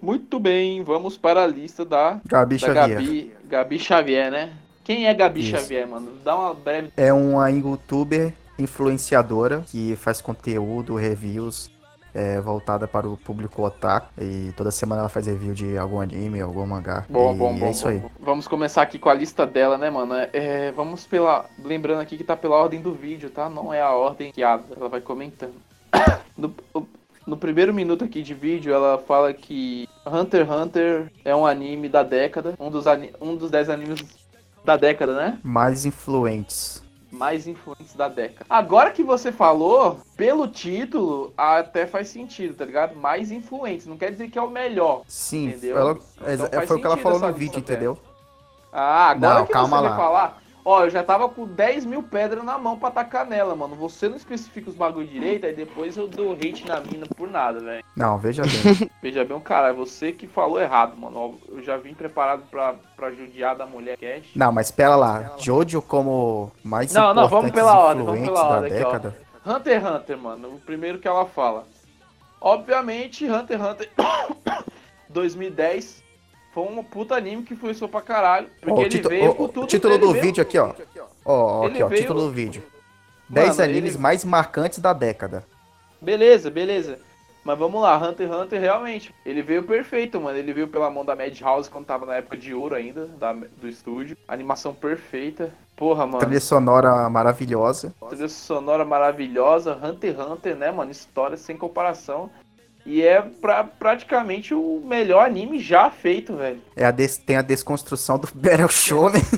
Muito 0.00 0.40
bem, 0.40 0.82
vamos 0.82 1.16
para 1.16 1.44
a 1.44 1.46
lista 1.46 1.84
da, 1.84 2.20
Gabi 2.24 2.58
da 2.58 2.66
Xavier. 2.66 2.88
Gabi, 2.88 3.34
Gabi 3.44 3.78
Xavier, 3.78 4.32
né? 4.32 4.52
Quem 4.82 5.06
é 5.06 5.14
Gabi 5.14 5.40
Isso. 5.40 5.50
Xavier, 5.50 5.86
mano? 5.86 6.10
Dá 6.24 6.36
uma 6.36 6.52
breve. 6.52 6.92
É 6.96 7.12
uma 7.12 7.48
youtuber 7.50 8.34
influenciadora 8.58 9.64
que 9.68 9.94
faz 9.94 10.20
conteúdo, 10.20 10.96
reviews 10.96 11.70
é, 12.14 12.40
voltada 12.40 12.86
para 12.86 13.08
o 13.08 13.16
público 13.16 13.62
otaku. 13.62 14.08
E 14.20 14.52
toda 14.56 14.70
semana 14.70 15.02
ela 15.02 15.08
faz 15.08 15.26
review 15.26 15.54
de 15.54 15.76
algum 15.76 16.00
anime, 16.00 16.40
algum 16.40 16.64
mangá. 16.66 17.04
Bom, 17.08 17.34
e 17.34 17.36
bom, 17.36 17.54
bom. 17.54 17.66
é 17.66 17.70
isso 17.70 17.84
bom, 17.84 17.90
aí. 17.90 17.98
bom. 17.98 18.10
Vamos 18.20 18.48
começar 18.48 18.82
aqui 18.82 18.98
com 18.98 19.08
a 19.08 19.14
lista 19.14 19.46
dela, 19.46 19.78
né, 19.78 19.90
mano? 19.90 20.14
É, 20.14 20.30
é, 20.32 20.72
vamos 20.72 21.06
pela. 21.06 21.46
Lembrando 21.62 22.00
aqui 22.00 22.16
que 22.16 22.24
tá 22.24 22.36
pela 22.36 22.56
ordem 22.56 22.80
do 22.80 22.92
vídeo, 22.92 23.30
tá? 23.30 23.48
Não 23.48 23.72
é 23.72 23.80
a 23.80 23.92
ordem 23.92 24.32
que 24.32 24.42
ela 24.42 24.88
vai 24.90 25.00
comentando. 25.00 25.54
No, 26.34 26.54
no 27.26 27.36
primeiro 27.36 27.72
minuto 27.72 28.04
aqui 28.04 28.22
de 28.22 28.34
vídeo, 28.34 28.74
ela 28.74 28.98
fala 28.98 29.32
que 29.32 29.88
Hunter 30.06 30.46
x 30.46 30.50
Hunter 30.50 31.12
é 31.24 31.36
um 31.36 31.46
anime 31.46 31.88
da 31.88 32.02
década, 32.02 32.54
um 32.58 32.70
dos, 32.70 32.84
um 33.20 33.36
dos 33.36 33.50
10 33.50 33.68
animes 33.68 34.04
da 34.64 34.76
década, 34.76 35.14
né? 35.14 35.38
Mais 35.42 35.84
influentes. 35.84 36.82
Mais 37.12 37.46
influentes 37.46 37.94
da 37.94 38.08
década. 38.08 38.46
Agora 38.48 38.90
que 38.90 39.02
você 39.04 39.30
falou, 39.30 40.00
pelo 40.16 40.48
título, 40.48 41.32
até 41.36 41.86
faz 41.86 42.08
sentido, 42.08 42.54
tá 42.54 42.64
ligado? 42.64 42.96
Mais 42.96 43.30
influentes, 43.30 43.86
não 43.86 43.98
quer 43.98 44.10
dizer 44.10 44.30
que 44.30 44.38
é 44.38 44.42
o 44.42 44.48
melhor. 44.50 45.02
Sim, 45.06 45.48
Entendeu? 45.48 45.76
ela, 45.78 45.98
Então 46.26 46.46
é- 46.46 46.50
faz 46.56 46.68
foi 46.68 46.76
o 46.78 46.80
que 46.80 46.86
ela 46.86 46.96
falou 46.96 47.18
no 47.20 47.32
vídeo, 47.34 47.58
até. 47.58 47.74
entendeu? 47.74 47.98
Ah, 48.72 49.10
agora 49.10 49.40
Não, 49.40 49.46
que 49.46 49.52
calma 49.52 49.76
você 49.76 49.82
lá. 49.82 49.88
vai 49.90 49.98
falar, 49.98 50.41
ó, 50.64 50.84
eu 50.84 50.90
já 50.90 51.02
tava 51.02 51.28
com 51.28 51.46
10 51.46 51.84
mil 51.84 52.02
pedras 52.02 52.44
na 52.44 52.58
mão 52.58 52.78
pra 52.78 52.90
tacar 52.90 53.26
nela, 53.26 53.54
mano. 53.54 53.74
Você 53.76 54.08
não 54.08 54.16
especifica 54.16 54.70
os 54.70 54.76
bagulho 54.76 55.06
direito, 55.06 55.46
aí 55.46 55.54
depois 55.54 55.96
eu 55.96 56.08
dou 56.08 56.32
hate 56.32 56.66
na 56.66 56.80
mina 56.80 57.06
por 57.16 57.30
nada, 57.30 57.60
velho. 57.60 57.84
Não, 57.96 58.18
veja 58.18 58.42
bem. 58.42 58.90
Veja 59.02 59.24
bem, 59.24 59.40
cara, 59.40 59.68
é 59.68 59.72
você 59.72 60.12
que 60.12 60.28
falou 60.28 60.60
errado, 60.60 60.96
mano. 60.96 61.38
Eu 61.48 61.60
já 61.60 61.76
vim 61.76 61.92
preparado 61.92 62.44
pra, 62.48 62.74
pra 62.96 63.10
judiar 63.10 63.56
da 63.56 63.66
mulher 63.66 63.96
cash. 63.96 64.30
Não, 64.34 64.52
mas 64.52 64.70
pera 64.70 64.94
lá. 64.94 65.34
Jojo 65.38 65.82
como 65.82 66.52
mais 66.62 66.92
Não, 66.92 67.12
não, 67.12 67.28
vamos 67.28 67.50
pela 67.50 67.76
ordem, 67.76 68.04
vamos 68.04 68.20
pela 68.20 68.44
ordem 68.44 68.72
aqui, 68.72 68.84
ó. 68.84 69.22
Hunter 69.44 69.80
x 69.80 69.90
Hunter, 69.90 70.18
mano. 70.18 70.54
O 70.54 70.60
primeiro 70.60 70.98
que 71.00 71.08
ela 71.08 71.26
fala. 71.26 71.66
Obviamente, 72.40 73.28
Hunter 73.28 73.60
x 73.60 73.70
Hunter 73.70 73.90
2010 75.10 76.02
foi 76.52 76.64
um 76.64 76.82
puta 76.84 77.14
anime 77.16 77.42
que 77.42 77.54
influenciou 77.54 77.88
pra 77.88 78.00
caralho. 78.00 78.48
Porque 78.60 78.70
Ó, 78.72 78.76
o 78.76 78.80
ele 78.82 78.88
tito- 78.90 79.08
veio 79.08 79.30
ó, 79.30 79.34
com 79.34 79.44
o 79.44 79.48
tudo. 79.48 79.66
título 79.66 79.94
ele 79.94 80.00
do 80.06 80.12
veio- 80.12 80.24
vídeo 80.24 80.42
aqui, 80.42 80.58
ó. 80.58 80.72
Ó, 81.24 81.66
aqui, 81.66 81.82
ó, 81.82 81.88
veio- 81.88 82.00
título 82.02 82.20
do 82.22 82.30
vídeo. 82.30 82.62
10 83.28 83.56
Mano, 83.56 83.70
animes 83.70 83.94
ele- 83.94 84.02
mais 84.02 84.24
marcantes 84.24 84.78
da 84.78 84.92
década. 84.92 85.44
Beleza, 86.00 86.50
beleza. 86.50 86.98
Mas 87.44 87.58
vamos 87.58 87.82
lá, 87.82 87.96
Hunter 87.98 88.28
x 88.28 88.36
Hunter 88.36 88.60
realmente, 88.60 89.12
ele 89.26 89.42
veio 89.42 89.64
perfeito, 89.64 90.20
mano. 90.20 90.38
Ele 90.38 90.52
veio 90.52 90.68
pela 90.68 90.88
mão 90.90 91.04
da 91.04 91.16
Madhouse 91.16 91.68
quando 91.68 91.86
tava 91.86 92.06
na 92.06 92.14
época 92.16 92.36
de 92.36 92.54
ouro 92.54 92.74
ainda, 92.76 93.06
da, 93.06 93.32
do 93.32 93.66
estúdio. 93.68 94.16
Animação 94.28 94.72
perfeita. 94.72 95.52
Porra, 95.74 96.06
mano. 96.06 96.18
Trilha 96.20 96.38
sonora 96.40 97.08
maravilhosa. 97.10 97.92
Trilha 98.10 98.28
sonora 98.28 98.84
maravilhosa. 98.84 99.74
Hunter 99.82 100.14
x 100.14 100.20
Hunter, 100.24 100.54
né, 100.56 100.70
mano? 100.70 100.90
História 100.92 101.36
sem 101.36 101.56
comparação. 101.56 102.30
E 102.84 103.00
é 103.02 103.22
pra, 103.22 103.62
praticamente 103.64 104.52
o 104.54 104.82
melhor 104.84 105.24
anime 105.24 105.58
já 105.60 105.90
feito, 105.90 106.36
velho. 106.36 106.60
É 106.74 106.84
a 106.84 106.90
des- 106.90 107.16
tem 107.16 107.36
a 107.36 107.42
desconstrução 107.42 108.18
do 108.18 108.28
Battle 108.34 108.68
Shonen. 108.68 109.22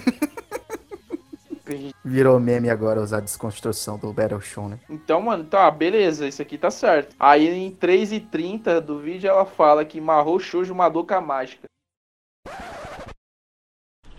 Virou 2.04 2.38
meme 2.38 2.68
agora 2.68 3.00
usar 3.00 3.18
a 3.18 3.20
desconstrução 3.20 3.96
do 3.98 4.12
Battle 4.12 4.40
Shonen. 4.40 4.78
Então, 4.88 5.20
mano, 5.22 5.44
tá, 5.44 5.70
beleza, 5.70 6.26
isso 6.28 6.42
aqui 6.42 6.58
tá 6.58 6.70
certo. 6.70 7.16
Aí 7.18 7.48
em 7.48 7.70
3h30 7.74 8.80
do 8.80 8.98
vídeo 9.00 9.28
ela 9.30 9.46
fala 9.46 9.84
que 9.84 10.00
Mahou 10.00 10.38
Shoujo 10.38 10.74
Madoka 10.74 11.18
Mágica. 11.20 11.64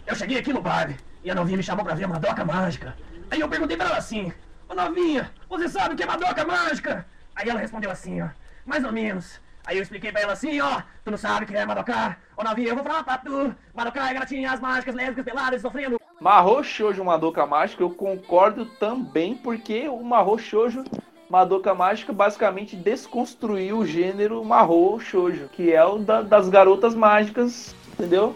Eu 0.07 0.15
cheguei 0.15 0.37
aqui 0.39 0.51
no 0.53 0.61
bar 0.61 0.95
e 1.23 1.29
a 1.31 1.35
novinha 1.35 1.57
me 1.57 1.63
chamou 1.63 1.85
pra 1.85 1.93
ver 1.95 2.05
a 2.05 2.07
Madoka 2.07 2.43
Mágica. 2.45 2.95
Aí 3.29 3.39
eu 3.39 3.49
perguntei 3.49 3.77
pra 3.77 3.87
ela 3.87 3.97
assim: 3.97 4.31
Ô 4.67 4.73
novinha, 4.73 5.31
você 5.47 5.69
sabe 5.69 5.93
o 5.93 5.97
que 5.97 6.03
é 6.03 6.05
Madoka 6.07 6.43
Mágica? 6.45 7.05
Aí 7.35 7.49
ela 7.49 7.59
respondeu 7.59 7.91
assim, 7.91 8.21
ó, 8.21 8.29
mais 8.65 8.83
ou 8.83 8.91
menos. 8.91 9.39
Aí 9.65 9.77
eu 9.77 9.83
expliquei 9.83 10.11
pra 10.11 10.21
ela 10.21 10.33
assim, 10.33 10.59
ó, 10.61 10.81
tu 11.03 11.09
não 11.09 11.17
sabe 11.17 11.45
o 11.45 11.47
que 11.47 11.55
é 11.55 11.65
Madoka? 11.65 12.17
Ô 12.37 12.43
novinha, 12.43 12.69
eu 12.69 12.75
vou 12.75 12.83
falar 12.83 13.03
pra 13.03 13.17
tu. 13.17 13.53
Madoka 13.73 13.99
é 13.99 14.13
garotinhas 14.13 14.59
mágicas, 14.59 14.93
lésbicas, 14.93 15.25
peladas, 15.25 15.61
sofrendo. 15.61 15.99
Mahou 16.19 16.63
Shoujo 16.63 17.03
Madoka 17.03 17.45
Mágica, 17.45 17.81
eu 17.83 17.89
concordo 17.89 18.65
também, 18.65 19.35
porque 19.35 19.87
o 19.87 20.03
Mahou 20.03 20.37
Shoujo 20.37 20.83
Madoka 21.29 21.73
Mágica 21.73 22.13
basicamente 22.13 22.75
desconstruiu 22.75 23.79
o 23.79 23.85
gênero 23.85 24.43
Mahou 24.45 24.99
Shoujo, 24.99 25.49
que 25.51 25.73
é 25.73 25.83
o 25.83 25.97
da- 25.97 26.21
das 26.21 26.47
garotas 26.47 26.93
mágicas, 26.93 27.75
entendeu? 27.93 28.35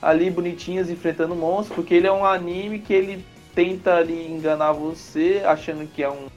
Ali 0.00 0.30
bonitinhas 0.30 0.88
enfrentando 0.88 1.34
monstros, 1.34 1.74
porque 1.74 1.94
ele 1.94 2.06
é 2.06 2.12
um 2.12 2.24
anime 2.24 2.78
que 2.78 2.92
ele 2.92 3.26
tenta 3.54 3.96
ali 3.96 4.30
enganar 4.30 4.72
você, 4.72 5.42
achando 5.44 5.86
que 5.86 6.02
é 6.02 6.10
um 6.10 6.28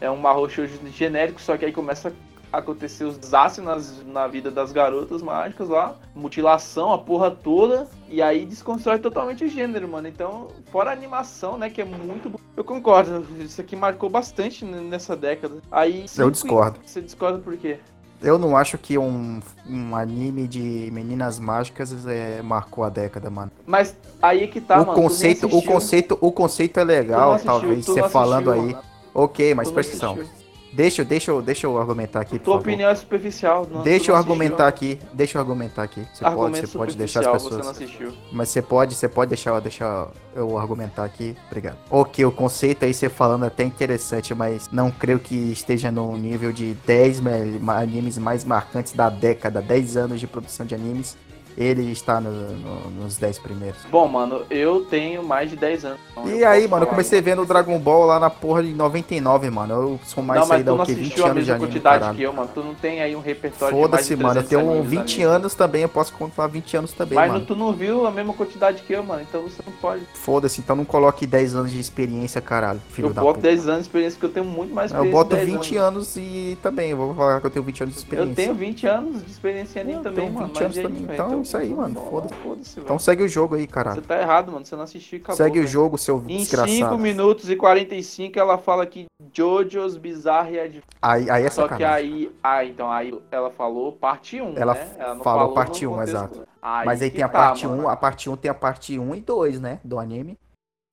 é 0.00 0.10
um 0.10 0.16
Mahou 0.16 0.48
Shoujo 0.48 0.78
genérico, 0.88 1.40
só 1.40 1.56
que 1.56 1.64
aí 1.64 1.72
começa 1.72 2.08
a 2.08 2.12
acontecer 2.58 3.04
os 3.04 3.16
desastres 3.18 3.64
nas, 3.64 4.04
na 4.06 4.26
vida 4.26 4.50
das 4.50 4.72
garotas 4.72 5.22
mágicas 5.22 5.68
lá, 5.68 5.96
mutilação, 6.14 6.92
a 6.92 6.98
porra 6.98 7.30
toda, 7.30 7.86
e 8.08 8.20
aí 8.22 8.44
desconstrói 8.44 8.98
totalmente 8.98 9.44
o 9.44 9.48
gênero, 9.48 9.88
mano. 9.88 10.08
Então, 10.08 10.48
fora 10.70 10.90
a 10.90 10.92
animação, 10.92 11.56
né, 11.58 11.70
que 11.70 11.80
é 11.80 11.84
muito 11.84 12.30
bo- 12.30 12.40
Eu 12.56 12.64
concordo, 12.64 13.26
isso 13.40 13.60
aqui 13.60 13.74
marcou 13.76 14.08
bastante 14.08 14.64
nessa 14.64 15.16
década. 15.16 15.56
Aí 15.70 16.06
Eu 16.16 16.30
discordo. 16.30 16.78
Você 16.84 17.00
discorda 17.00 17.38
por 17.38 17.56
quê? 17.56 17.78
Eu 18.22 18.38
não 18.38 18.56
acho 18.56 18.78
que 18.78 18.96
um, 18.96 19.40
um 19.68 19.94
anime 19.94 20.48
de 20.48 20.88
meninas 20.92 21.38
mágicas 21.38 22.06
é, 22.06 22.40
marcou 22.40 22.82
a 22.84 22.88
década, 22.88 23.28
mano. 23.28 23.50
Mas 23.66 23.94
aí 24.22 24.44
é 24.44 24.46
que 24.46 24.60
tá, 24.62 24.80
o, 24.80 24.86
mano. 24.86 24.94
conceito, 25.02 25.46
o 25.46 25.62
conceito, 25.62 26.18
o 26.20 26.32
conceito 26.32 26.80
é 26.80 26.84
legal, 26.84 27.32
assistiu, 27.32 27.52
talvez 27.52 27.84
você 27.84 28.08
falando 28.08 28.50
assistiu, 28.50 28.68
aí. 28.68 28.72
mano. 28.74 28.84
Ok, 29.12 29.54
mas 29.54 29.70
presta 29.70 29.96
atenção. 30.12 30.43
Deixa, 30.74 31.02
eu- 31.02 31.06
deixa, 31.06 31.30
eu- 31.30 31.40
deixa 31.40 31.66
eu 31.68 31.78
argumentar 31.78 32.20
aqui, 32.20 32.38
Tua 32.38 32.56
opinião 32.56 32.90
é 32.90 32.94
superficial. 32.96 33.66
não- 33.70 33.82
Deixa 33.82 34.06
tu 34.06 34.10
eu 34.10 34.16
argumentar 34.16 34.66
aqui, 34.66 34.98
deixa 35.12 35.38
eu 35.38 35.40
argumentar 35.40 35.84
aqui. 35.84 36.00
Você 36.12 36.24
pode, 36.24 36.34
Argumento 36.34 36.66
você 36.66 36.78
pode 36.78 36.96
deixar 36.96 37.20
as 37.20 37.26
pessoas. 37.42 37.54
Você 37.54 37.62
não 37.62 37.70
assistiu. 37.70 38.12
Mas 38.32 38.48
você 38.48 38.60
pode, 38.60 38.94
você 38.96 39.08
pode 39.08 39.28
deixar, 39.28 39.60
deixar 39.60 40.08
eu 40.34 40.58
argumentar 40.58 41.04
aqui. 41.04 41.36
Obrigado. 41.46 41.76
Ok, 41.88 42.24
o 42.24 42.32
conceito 42.32 42.84
aí 42.84 42.92
você 42.92 43.08
falando 43.08 43.44
é 43.44 43.48
até 43.48 43.62
interessante, 43.62 44.34
mas 44.34 44.68
não 44.72 44.90
creio 44.90 45.20
que 45.20 45.34
esteja 45.52 45.92
no 45.92 46.16
nível 46.16 46.52
de 46.52 46.74
10 46.84 47.20
me- 47.20 47.58
ma- 47.60 47.78
animes 47.78 48.18
mais 48.18 48.44
marcantes 48.44 48.92
da 48.92 49.08
década, 49.08 49.62
10 49.62 49.96
anos 49.96 50.18
de 50.18 50.26
produção 50.26 50.66
de 50.66 50.74
animes. 50.74 51.16
Ele 51.56 51.90
está 51.92 52.20
no- 52.20 52.30
no- 52.30 52.90
nos 53.02 53.16
10 53.16 53.38
primeiros. 53.38 53.78
Bom, 53.90 54.08
mano, 54.08 54.42
eu 54.50 54.84
tenho 54.86 55.22
mais 55.22 55.50
de 55.50 55.56
10 55.56 55.84
anos. 55.84 55.98
então 56.10 56.26
E 56.28 56.40
eu 56.40 56.48
aí, 56.48 56.66
mano, 56.66 56.84
eu 56.84 56.88
comecei 56.88 57.20
vendo 57.20 57.44
Dragon 57.46 57.78
Ball 57.78 58.04
lá 58.06 58.18
na 58.18 58.28
porra 58.30 58.62
de 58.62 58.72
99, 58.74 59.50
mano. 59.50 59.72
Eu 59.74 60.00
sou 60.04 60.22
mais 60.22 60.40
não, 60.40 60.48
mas 60.48 60.58
aí 60.58 60.64
da 60.64 60.72
tu 60.72 60.76
não 60.76 60.82
o 60.84 60.86
quê? 60.86 60.94
20 60.94 61.02
assistiu 61.04 61.24
a 61.24 61.28
anos 61.30 61.44
de 61.44 61.50
mesma 61.50 61.54
anime, 61.54 61.68
quantidade 61.70 61.98
caralho. 62.00 62.16
que 62.18 62.22
eu, 62.24 62.32
mano. 62.32 62.50
Tu 62.52 62.60
não 62.62 62.74
tem 62.74 63.00
aí 63.02 63.14
um 63.14 63.20
repertório 63.20 63.76
Foda-se, 63.76 64.16
mano. 64.16 64.28
Eu 64.40 64.42
300 64.44 64.48
tenho 64.50 64.70
animes 64.72 64.90
20 64.90 65.14
ali. 65.14 65.22
anos 65.24 65.54
também, 65.54 65.82
eu 65.82 65.88
posso 65.88 66.12
contar 66.14 66.46
20 66.48 66.76
anos 66.76 66.92
também, 66.92 67.14
Mas 67.16 67.30
mano. 67.32 67.44
tu 67.46 67.54
não 67.54 67.72
viu 67.72 68.06
a 68.06 68.10
mesma 68.10 68.32
quantidade 68.34 68.82
que 68.82 68.92
eu, 68.92 69.02
mano. 69.04 69.22
Então 69.22 69.42
você 69.42 69.62
não 69.64 69.72
pode. 69.74 70.02
Foda-se, 70.14 70.60
então 70.60 70.74
não 70.74 70.84
coloque 70.84 71.26
10 71.26 71.54
anos 71.54 71.70
de 71.70 71.78
experiência, 71.78 72.40
caralho. 72.40 72.80
Filho 72.90 73.08
eu 73.08 73.12
da 73.14 73.22
boto 73.22 73.34
puta. 73.36 73.48
10 73.48 73.66
anos 73.68 73.80
de 73.82 73.86
experiência, 73.86 74.18
porque 74.18 74.26
eu 74.38 74.42
tenho 74.42 74.52
muito 74.52 74.74
mais 74.74 74.90
Eu 74.90 74.96
experiência. 74.96 75.18
boto 75.24 75.30
que 75.30 75.36
10 75.36 75.48
20 75.48 75.76
anos. 75.76 76.16
e 76.16 76.58
também, 76.62 76.90
eu 76.90 76.96
vou 76.96 77.14
falar 77.14 77.40
que 77.40 77.46
eu 77.46 77.50
tenho 77.50 77.64
20 77.64 77.82
anos 77.82 77.94
de 77.94 78.00
experiência. 78.00 78.30
Eu 78.30 78.34
tenho 78.36 78.54
20 78.54 78.86
anos 78.86 79.24
de 79.24 79.30
experiência 79.30 79.78
em 79.78 79.82
anime 79.82 79.98
Eu 79.98 80.02
também, 80.02 80.24
tenho 80.24 80.32
mano. 80.34 80.46
20 80.48 80.54
mas 80.54 80.62
anos 80.64 80.76
também, 80.76 81.14
então 81.14 81.43
isso 81.44 81.56
aí, 81.56 81.72
mano, 81.72 81.94
foda-se. 82.10 82.34
Foda-se, 82.34 82.80
Então 82.80 82.98
segue 82.98 83.22
o 83.22 83.28
jogo 83.28 83.54
aí, 83.54 83.62
Você 83.62 83.66
caralho. 83.68 84.02
tá 84.02 84.20
errado, 84.20 84.50
mano. 84.52 84.64
Você 84.66 84.74
não 84.74 84.82
assistiu 84.82 85.18
acabou. 85.20 85.36
segue 85.36 85.58
o 85.58 85.62
velho. 85.62 85.68
jogo, 85.68 85.96
seu 85.98 86.16
Em 86.26 86.44
5 86.44 86.66
desgraçado. 86.66 86.98
minutos 86.98 87.48
e 87.48 87.56
45 87.56 88.38
ela 88.38 88.58
fala 88.58 88.84
que 88.86 89.06
Jojo's 89.32 89.96
Bizarre 89.96 90.58
Adventure. 90.58 90.84
Aí, 91.00 91.30
aí 91.30 91.44
é 91.44 91.50
Só 91.50 91.68
que 91.68 91.84
aí, 91.84 92.34
ah, 92.42 92.64
então 92.64 92.90
aí 92.90 93.16
ela 93.30 93.50
falou 93.50 93.92
parte 93.92 94.40
1, 94.40 94.54
Ela 94.56 94.74
né? 94.74 94.90
Ela 94.98 95.16
falou 95.22 95.48
no 95.48 95.54
parte 95.54 95.86
1, 95.86 95.90
contexto. 95.90 96.10
exato. 96.10 96.48
Aí 96.60 96.86
Mas 96.86 97.02
aí 97.02 97.10
tem 97.10 97.22
a 97.22 97.28
tá, 97.28 97.32
parte 97.38 97.66
mano. 97.66 97.84
1, 97.84 97.88
a 97.88 97.96
parte 97.96 98.28
1 98.30 98.36
tem 98.36 98.50
a 98.50 98.54
parte 98.54 98.98
1 98.98 99.14
e 99.14 99.20
2, 99.20 99.60
né? 99.60 99.80
Do 99.84 99.98
anime. 99.98 100.38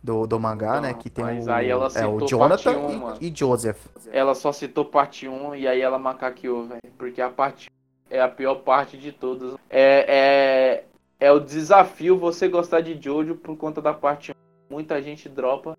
Do, 0.03 0.25
do 0.25 0.39
mangá, 0.39 0.74
Não, 0.75 0.81
né? 0.81 0.93
Que 0.96 1.12
tem 1.12 1.24
mas 1.24 1.46
o, 1.48 1.51
aí 1.51 1.70
ela 1.70 1.86
é, 1.86 1.89
citou 1.91 2.15
o 2.15 2.17
parte 2.17 2.29
Jonathan 2.31 2.72
um, 2.77 2.91
e- 2.91 2.98
mano. 2.98 3.17
e, 3.22 3.31
Joseph. 3.36 3.77
Ela 4.12 4.34
só 4.34 4.51
citou 4.51 4.84
parte 4.84 5.27
1 5.27 5.53
e 5.55 5.67
aí 5.67 5.79
ela 5.79 6.00
macaqueou, 6.00 6.65
velho. 6.65 6.81
Porque 6.98 7.22
a 7.22 7.29
parte 7.29 7.70
1 7.70 7.72
é 8.11 8.21
a 8.21 8.27
pior 8.27 8.55
parte 8.55 8.97
de 8.97 9.11
todas. 9.11 9.55
É, 9.69 10.83
é, 11.19 11.27
é 11.27 11.31
o 11.31 11.39
desafio 11.39 12.17
você 12.19 12.47
gostar 12.47 12.81
de 12.81 13.01
Jojo 13.01 13.35
por 13.35 13.55
conta 13.55 13.81
da 13.81 13.93
parte 13.93 14.31
1. 14.31 14.35
Muita 14.69 15.01
gente 15.01 15.27
dropa 15.29 15.77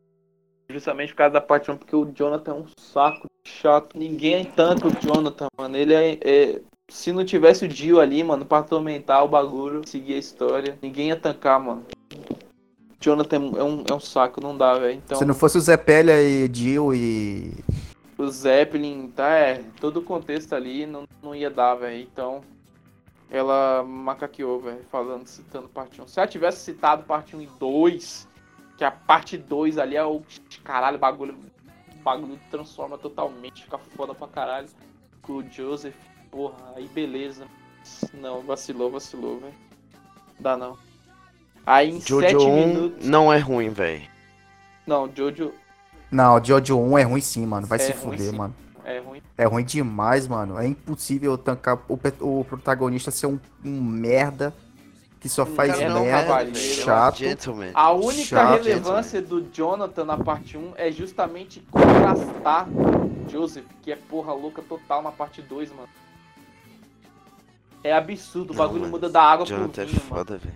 justamente 0.71 1.13
por 1.13 1.19
causa 1.19 1.35
da 1.35 1.41
parte 1.41 1.71
1, 1.71 1.77
porque 1.77 1.95
o 1.95 2.11
Jonathan 2.15 2.51
é 2.53 2.55
um 2.55 2.67
saco 2.79 3.27
chato. 3.47 3.97
Ninguém 3.99 4.47
tanto 4.47 4.89
o 4.89 4.91
Jonathan, 4.91 5.47
mano. 5.57 5.77
Ele 5.77 5.95
é, 5.95 6.19
é- 6.23 6.61
Se 6.91 7.13
não 7.13 7.25
tivesse 7.25 7.65
o 7.65 7.69
Dio 7.69 8.01
ali, 8.01 8.23
mano, 8.25 8.45
pra 8.45 8.59
atormentar 8.59 9.25
o 9.25 9.29
bagulho, 9.29 9.87
seguir 9.87 10.15
a 10.15 10.19
história, 10.19 10.79
ninguém 10.83 11.09
ia 11.09 11.17
tancar, 11.17 11.61
mano. 11.61 11.85
Jonathan 13.01 13.37
é 13.37 13.63
um, 13.63 13.85
é 13.91 13.95
um 13.95 14.01
saco, 14.01 14.41
não 14.41 14.57
dá, 14.57 14.79
velho. 14.79 15.01
Então, 15.05 15.19
Se 15.19 15.25
não 15.25 15.35
fosse 15.35 15.59
o 15.59 15.61
Zé 15.61 15.77
Pélia 15.77 16.23
e 16.23 16.49
Jill 16.53 16.95
e. 16.95 17.53
o 18.23 18.31
Zeppelin, 18.31 19.09
tá, 19.09 19.29
é, 19.29 19.65
todo 19.81 19.99
o 19.99 20.03
contexto 20.03 20.55
ali 20.55 20.87
não, 20.87 21.07
não 21.23 21.35
ia 21.35 21.51
dar, 21.51 21.75
velho. 21.75 22.01
Então, 22.01 22.43
ela 23.31 23.83
macaqueou, 23.83 24.61
velho, 24.61 24.85
falando, 24.91 25.27
citando 25.27 25.69
parte 25.69 26.01
1. 26.01 26.09
Se 26.09 26.21
ela 26.21 26.29
tivesse 26.29 26.65
citado 26.65 27.05
parte 27.05 27.35
1 27.35 27.43
e 27.43 27.47
2, 27.47 28.29
que 28.77 28.85
a 28.85 28.91
parte 28.91 29.37
2 29.37 29.79
ali 29.79 29.97
é 29.97 30.05
o 30.05 30.23
caralho, 30.63 30.97
o 30.97 31.01
bagulho, 31.01 31.35
o 31.95 32.03
bagulho 32.03 32.39
transforma 32.51 32.99
totalmente, 32.99 33.65
fica 33.65 33.79
foda 33.79 34.15
pra 34.15 34.29
caralho. 34.29 34.69
Com 35.23 35.35
o 35.35 35.51
Joseph, 35.51 35.95
porra, 36.31 36.57
aí 36.75 36.89
beleza. 36.89 37.47
Não, 38.13 38.41
vacilou, 38.41 38.91
vacilou, 38.91 39.39
velho. 39.39 39.55
Dá 40.39 40.57
não. 40.57 40.77
Aí 41.65 41.91
em 41.91 42.01
7 42.01 42.33
Jojo 42.33 42.49
1 42.49 42.67
minutos. 42.67 43.07
não 43.07 43.33
é 43.33 43.39
ruim, 43.39 43.69
velho. 43.71 44.03
Não, 44.87 45.09
Jojo 45.15 45.55
Não, 46.13 46.37
o 46.37 46.45
Jojo 46.45 46.79
1 46.79 46.99
é 46.99 47.03
ruim 47.05 47.21
sim, 47.21 47.47
mano. 47.47 47.67
Vai 47.67 47.79
É 47.79 47.81
se 47.81 47.93
fuder, 47.95 48.31
sim. 48.31 48.37
mano. 48.37 48.55
é 48.85 48.99
ruim. 49.01 49.23
É 49.39 49.45
ruim 49.47 49.65
demais, 49.65 50.29
mano. 50.29 50.59
É 50.59 50.67
impossível 50.67 51.37
tancar 51.39 51.79
o, 51.89 51.99
o 52.21 52.45
protagonista 52.45 53.11
ser 53.11 53.27
um, 53.27 53.41
um 53.65 53.81
merda 53.83 54.55
que 55.19 55.29
só 55.29 55.47
faz 55.47 55.79
não 55.81 56.05
merda, 56.05 56.43
é, 56.43 56.45
é 56.47 56.51
um 56.51 56.55
chato. 56.55 57.19
Gentleman. 57.19 57.71
A 57.75 57.93
única 57.93 58.25
Chato, 58.25 58.63
relevância 58.63 59.23
do 59.23 59.41
Jonathan 59.53 60.05
na 60.05 60.19
parte 60.19 60.59
1 60.59 60.73
é 60.77 60.91
justamente 60.93 61.61
contrastar 61.71 62.69
Joseph, 63.29 63.65
que 63.83 63.91
é 63.93 63.97
porra 63.97 64.33
louca 64.35 64.61
total 64.63 65.01
na 65.01 65.13
parte 65.13 65.41
2, 65.41 65.71
mano. 65.71 65.89
É 67.85 67.93
absurdo, 67.93 68.51
o 68.53 68.57
Não, 68.57 68.59
bagulho 68.65 68.81
mano, 68.83 68.93
muda 68.93 69.09
da 69.09 69.23
água 69.23 69.47
pro 69.47 69.55
Jonathan 69.57 69.83
é 69.83 69.85
vinho, 69.87 69.97
mano. 69.99 70.09
foda, 70.09 70.39
velho. 70.39 70.55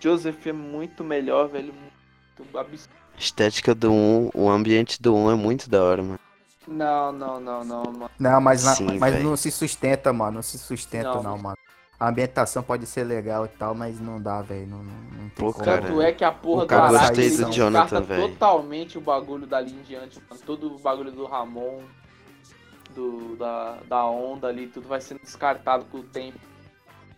Joseph 0.00 0.46
é 0.46 0.52
muito 0.52 1.04
melhor, 1.04 1.48
velho. 1.48 1.72
Muito 1.74 2.58
absurdo. 2.58 2.99
Estética 3.20 3.74
do 3.74 3.92
1, 3.92 4.30
o 4.34 4.48
ambiente 4.48 5.00
do 5.00 5.14
1 5.14 5.30
é 5.32 5.34
muito 5.34 5.68
da 5.68 5.82
hora, 5.82 6.02
mano. 6.02 6.18
Não, 6.66 7.12
não, 7.12 7.38
não, 7.38 7.62
não, 7.64 7.82
mano. 7.84 8.10
Não, 8.18 8.40
mas, 8.40 8.64
na- 8.64 8.74
Sim, 8.74 8.98
mas 8.98 9.22
não 9.22 9.36
se 9.36 9.50
sustenta, 9.50 10.10
mano. 10.12 10.36
Não 10.36 10.42
se 10.42 10.58
sustenta, 10.58 11.14
Não. 11.14 11.22
não, 11.22 11.38
mano. 11.38 11.56
A 11.98 12.08
ambientação 12.08 12.62
pode 12.62 12.86
ser 12.86 13.04
legal 13.04 13.44
e 13.44 13.48
tal, 13.48 13.74
mas 13.74 14.00
não 14.00 14.20
dá, 14.20 14.40
velho. 14.40 14.66
Não, 14.66 14.78
não, 14.78 14.94
não 14.94 15.28
tem 15.28 15.46
Pô, 15.46 15.52
como. 15.52 15.64
cara, 15.66 15.82
Tanto 15.82 16.00
é 16.00 16.12
que 16.12 16.24
a 16.24 16.32
porra 16.32 16.62
o 16.62 16.66
do 16.66 16.74
ele 16.74 17.30
do 17.30 17.36
descarta 17.36 17.52
Jonathan, 17.52 18.00
velho. 18.00 18.28
totalmente 18.30 18.96
o 18.96 19.00
bagulho 19.02 19.46
dali 19.46 19.70
em 19.72 19.82
diante, 19.82 20.18
mano. 20.30 20.40
Todo 20.46 20.74
o 20.74 20.78
bagulho 20.78 21.12
do 21.12 21.26
Ramon, 21.26 21.82
do, 22.94 23.36
da, 23.36 23.76
da 23.86 24.06
onda 24.06 24.46
ali, 24.48 24.66
tudo 24.66 24.88
vai 24.88 25.02
sendo 25.02 25.20
descartado 25.20 25.84
com 25.92 25.98
o 25.98 26.02
tempo. 26.02 26.38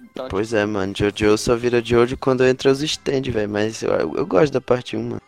Então, 0.00 0.26
Pois 0.28 0.52
é, 0.52 0.66
mano. 0.66 0.92
Jojo 0.96 1.38
só 1.38 1.54
vira 1.54 1.80
Jojo 1.80 2.16
quando 2.16 2.44
entra 2.44 2.72
os 2.72 2.82
stand, 2.82 3.22
velho. 3.30 3.48
Mas 3.48 3.82
eu, 3.84 3.92
eu 4.16 4.26
gosto 4.26 4.52
da 4.52 4.60
parte 4.60 4.96
1, 4.96 5.02
mano. 5.02 5.22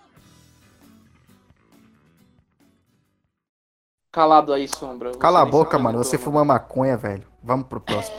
Calado 4.14 4.52
aí, 4.52 4.68
Sombra. 4.68 5.12
Você 5.12 5.18
Cala 5.18 5.42
a 5.42 5.44
boca, 5.44 5.76
mano. 5.76 5.98
Você 5.98 6.16
fuma 6.16 6.44
maconha, 6.44 6.96
velho. 6.96 7.26
Vamos 7.42 7.66
pro 7.66 7.80
próximo. 7.80 8.18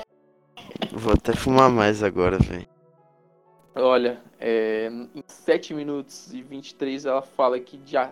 Vou 0.91 1.13
até 1.13 1.31
fumar 1.33 1.69
mais 1.69 2.03
agora, 2.03 2.37
velho. 2.37 2.67
Olha, 3.73 4.21
é, 4.37 4.89
em 4.91 5.23
7 5.25 5.73
minutos 5.73 6.33
e 6.33 6.41
23 6.41 7.05
ela 7.05 7.21
fala 7.21 7.57
que 7.61 7.77
de, 7.77 7.95
a- 7.95 8.11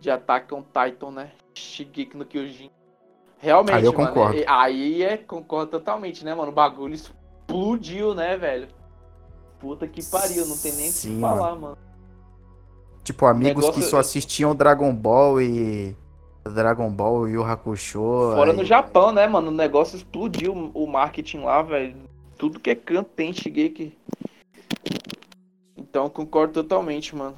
de 0.00 0.10
Attack 0.10 0.52
on 0.52 0.62
Titan, 0.62 1.12
né? 1.12 1.30
Shigeki 1.54 2.14
no 2.14 2.26
Kyojin. 2.26 2.70
Realmente, 3.38 3.76
Aí 3.76 3.84
eu 3.86 3.92
mano, 3.94 4.08
concordo. 4.08 4.38
é- 4.38 4.44
aí 4.46 5.02
é, 5.02 5.16
concordo 5.16 5.70
totalmente, 5.70 6.24
né, 6.26 6.34
mano? 6.34 6.50
O 6.52 6.54
bagulho 6.54 6.94
explodiu, 6.94 8.14
né, 8.14 8.36
velho? 8.36 8.68
Puta 9.58 9.88
que 9.88 10.02
pariu, 10.04 10.44
não 10.46 10.58
tem 10.58 10.72
nem 10.72 10.84
o 10.88 10.92
que 10.92 10.98
Sim, 10.98 11.20
falar, 11.22 11.54
mano. 11.54 11.78
Tipo, 13.02 13.24
amigos 13.26 13.62
Negócio- 13.64 13.82
que 13.82 13.88
só 13.88 13.98
assistiam 13.98 14.54
Dragon 14.54 14.94
Ball 14.94 15.40
e. 15.40 15.96
Dragon 16.50 16.90
Ball 16.90 17.28
e 17.28 17.32
Yu 17.32 17.42
Hakusho. 17.42 18.00
Fora 18.34 18.50
aí- 18.50 18.56
no 18.56 18.64
Japão, 18.64 19.12
né, 19.12 19.26
mano? 19.26 19.48
O 19.48 19.54
negócio 19.54 19.96
explodiu 19.96 20.70
o 20.74 20.86
marketing 20.86 21.38
lá, 21.38 21.62
velho. 21.62 21.96
Tudo 22.36 22.60
que 22.60 22.70
é 22.70 22.74
canto 22.74 23.10
tem 23.10 23.32
Shigeki. 23.32 23.96
Então 25.76 26.08
concordo 26.10 26.52
totalmente, 26.52 27.14
mano. 27.14 27.36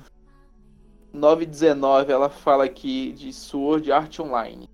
919, 1.13 2.13
ela 2.13 2.29
fala 2.29 2.65
aqui 2.65 3.13
de 3.13 3.33
Sword 3.33 3.91
Art 3.93 4.19
Online. 4.19 4.69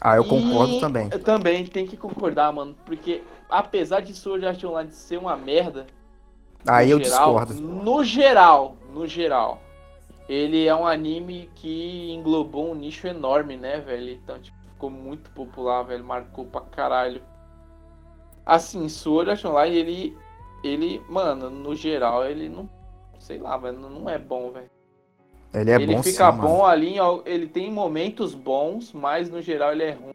Ah, 0.00 0.16
eu 0.16 0.24
concordo 0.24 0.74
E 0.74 0.80
também. 0.80 1.08
Eu 1.12 1.22
também 1.22 1.66
tenho 1.66 1.88
que 1.88 1.96
concordar, 1.96 2.52
mano. 2.52 2.74
Porque 2.84 3.22
apesar 3.48 4.00
de 4.00 4.14
Sword 4.14 4.46
Art 4.46 4.64
Online 4.64 4.90
ser 4.90 5.18
uma 5.18 5.36
merda. 5.36 5.86
Aí 6.66 6.90
eu 6.90 6.98
geral, 7.02 7.44
discordo. 7.44 7.54
No 7.60 8.04
geral, 8.04 8.76
no 8.92 9.06
geral. 9.06 9.60
Ele 10.32 10.66
é 10.66 10.74
um 10.74 10.86
anime 10.86 11.50
que 11.54 12.10
englobou 12.10 12.70
um 12.70 12.74
nicho 12.74 13.06
enorme, 13.06 13.58
né, 13.58 13.80
velho? 13.80 14.12
Então, 14.12 14.40
tipo, 14.40 14.56
ficou 14.70 14.88
muito 14.88 15.30
popular, 15.32 15.82
velho. 15.82 16.02
Marcou 16.02 16.46
pra 16.46 16.62
caralho. 16.62 17.20
Assim, 18.46 18.88
Sword 18.88 19.30
Art 19.30 19.44
Online, 19.44 19.76
ele. 19.76 20.18
Ele, 20.64 21.02
mano, 21.06 21.50
no 21.50 21.76
geral, 21.76 22.24
ele 22.24 22.48
não. 22.48 22.66
Sei 23.18 23.36
lá, 23.36 23.58
velho. 23.58 23.78
Não 23.78 24.08
é 24.08 24.18
bom, 24.18 24.50
velho. 24.50 24.70
Ele 25.52 25.70
é 25.70 25.74
ele 25.74 25.96
bom 25.96 26.02
fica 26.02 26.32
sim, 26.32 26.38
bom 26.38 26.58
mano. 26.60 26.64
ali, 26.64 26.94
ele 27.26 27.46
tem 27.46 27.70
momentos 27.70 28.34
bons, 28.34 28.90
mas 28.90 29.28
no 29.28 29.42
geral 29.42 29.72
ele 29.72 29.82
é 29.82 29.90
ruim. 29.90 30.14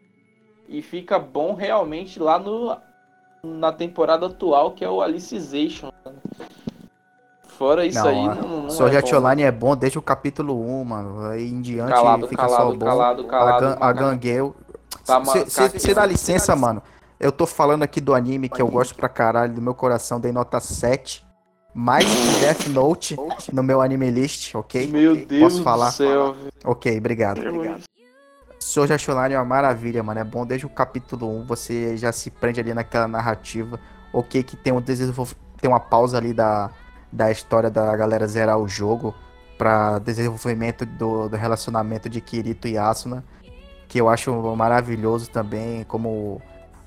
E 0.68 0.82
fica 0.82 1.16
bom 1.16 1.54
realmente 1.54 2.18
lá 2.18 2.40
no 2.40 2.76
na 3.44 3.72
temporada 3.72 4.26
atual, 4.26 4.72
que 4.72 4.84
é 4.84 4.90
o 4.90 5.00
Alicization. 5.00 5.92
Fora 7.58 7.84
isso 7.84 7.98
Não, 7.98 8.06
aí, 8.08 8.18
a- 8.28 8.34
não, 8.36 8.62
não 8.62 8.70
Sword 8.70 8.94
é 8.94 8.98
Art 8.98 9.10
bom. 9.10 9.16
Online 9.18 9.42
é 9.42 9.50
bom 9.50 9.76
desde 9.76 9.98
o 9.98 10.02
capítulo 10.02 10.80
1, 10.80 10.84
mano. 10.84 11.26
Aí 11.26 11.50
em 11.50 11.60
diante 11.60 11.90
Calado, 11.90 12.28
fica 12.28 12.42
calado, 12.46 12.70
só 12.70 12.76
bom. 12.76 12.86
calado, 12.86 13.22
a, 13.22 13.26
calado. 13.28 13.60
Gan- 13.66 13.76
a. 13.80 13.92
Gangueu. 13.92 14.54
Tá, 15.04 15.18
Você 15.18 15.44
cara, 15.88 15.94
dá 15.96 16.06
licença, 16.06 16.54
mano. 16.54 16.80
Eu 17.18 17.32
tô 17.32 17.46
falando 17.46 17.82
aqui 17.82 18.00
do 18.00 18.14
anime 18.14 18.48
que 18.48 18.62
eu 18.62 18.68
gosto 18.68 18.94
pra 18.94 19.08
caralho, 19.08 19.52
do 19.52 19.60
meu 19.60 19.74
coração, 19.74 20.20
dei 20.20 20.30
nota 20.30 20.60
7. 20.60 21.26
Mais 21.74 22.04
que 22.04 22.38
Death 22.40 22.68
Note 22.68 23.16
no 23.52 23.62
meu 23.62 23.82
anime 23.82 24.08
list, 24.10 24.54
ok? 24.54 24.86
Meu 24.86 25.16
Deus 25.16 25.52
Posso 25.54 25.62
falar? 25.64 25.88
do 25.88 25.94
céu. 25.94 26.36
Ok, 26.64 26.96
obrigado. 26.96 27.40
Sword 28.60 28.92
Art 28.92 29.08
Online 29.08 29.34
é 29.34 29.38
uma 29.38 29.44
maravilha, 29.44 30.02
mano. 30.02 30.20
É 30.20 30.24
bom 30.24 30.46
desde 30.46 30.66
o 30.66 30.70
capítulo 30.70 31.28
1, 31.40 31.46
você 31.46 31.96
já 31.96 32.12
se 32.12 32.30
prende 32.30 32.60
ali 32.60 32.72
naquela 32.72 33.08
narrativa. 33.08 33.80
Ok, 34.12 34.42
que 34.42 34.56
tem 34.56 34.72
um 34.72 34.80
desenvolv... 34.80 35.32
tem 35.60 35.68
uma 35.68 35.80
pausa 35.80 36.16
ali 36.18 36.32
da, 36.32 36.70
da 37.12 37.30
história 37.30 37.70
da 37.70 37.96
galera 37.96 38.26
zerar 38.26 38.58
o 38.58 38.68
jogo 38.68 39.14
pra 39.56 39.98
desenvolvimento 39.98 40.86
do, 40.86 41.28
do 41.28 41.36
relacionamento 41.36 42.08
de 42.08 42.20
Kirito 42.20 42.68
e 42.68 42.78
Asuna, 42.78 43.24
que 43.88 44.00
eu 44.00 44.08
acho 44.08 44.32
maravilhoso 44.54 45.30
também, 45.30 45.82
como 45.84 46.40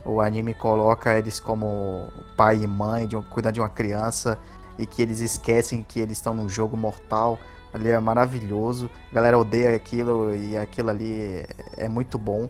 o 0.06 0.22
anime 0.22 0.54
coloca 0.54 1.18
eles 1.18 1.40
como 1.40 2.08
pai 2.38 2.64
e 2.64 2.68
mãe, 2.68 3.08
de 3.08 3.16
um, 3.16 3.22
cuidando 3.22 3.56
de 3.56 3.60
uma 3.60 3.70
criança, 3.70 4.38
e 4.78 4.86
que 4.86 5.02
eles 5.02 5.20
esquecem 5.20 5.84
que 5.84 6.00
eles 6.00 6.18
estão 6.18 6.34
num 6.34 6.48
jogo 6.48 6.78
mortal. 6.78 7.38
Ali 7.74 7.90
é 7.90 8.00
maravilhoso. 8.00 8.90
A 9.12 9.16
galera 9.16 9.38
odeia 9.38 9.76
aquilo 9.76 10.36
e 10.36 10.58
aquilo 10.58 10.90
ali 10.90 11.22
é, 11.22 11.86
é 11.86 11.90
muito 11.90 12.18
bom. 12.18 12.50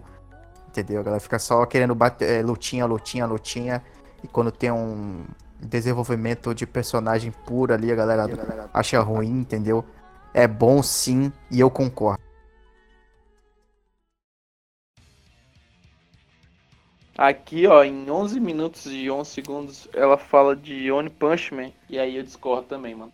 Entendeu? 0.67 1.01
A 1.01 1.03
galera 1.03 1.19
fica 1.19 1.37
só 1.37 1.65
querendo 1.65 1.93
bater 1.93 2.39
é, 2.39 2.41
lutinha, 2.41 2.85
lutinha, 2.85 3.25
lutinha. 3.25 3.83
E 4.23 4.27
quando 4.27 4.51
tem 4.51 4.71
um 4.71 5.25
desenvolvimento 5.61 6.53
de 6.53 6.65
personagem 6.65 7.31
puro 7.45 7.73
ali, 7.73 7.91
a 7.91 7.95
galera 7.95 8.69
acha 8.73 8.99
ruim, 8.99 9.39
entendeu? 9.39 9.85
É 10.33 10.47
bom 10.47 10.81
sim, 10.81 11.31
e 11.49 11.59
eu 11.59 11.69
concordo. 11.69 12.21
Aqui, 17.17 17.67
ó, 17.67 17.83
em 17.83 18.09
11 18.09 18.39
minutos 18.39 18.87
e 18.87 19.11
11 19.11 19.29
segundos, 19.29 19.87
ela 19.93 20.17
fala 20.17 20.55
de 20.55 20.91
One 20.91 21.09
Punch 21.09 21.53
Man. 21.53 21.71
E 21.89 21.99
aí 21.99 22.15
eu 22.15 22.23
discordo 22.23 22.67
também, 22.67 22.95
mano. 22.95 23.13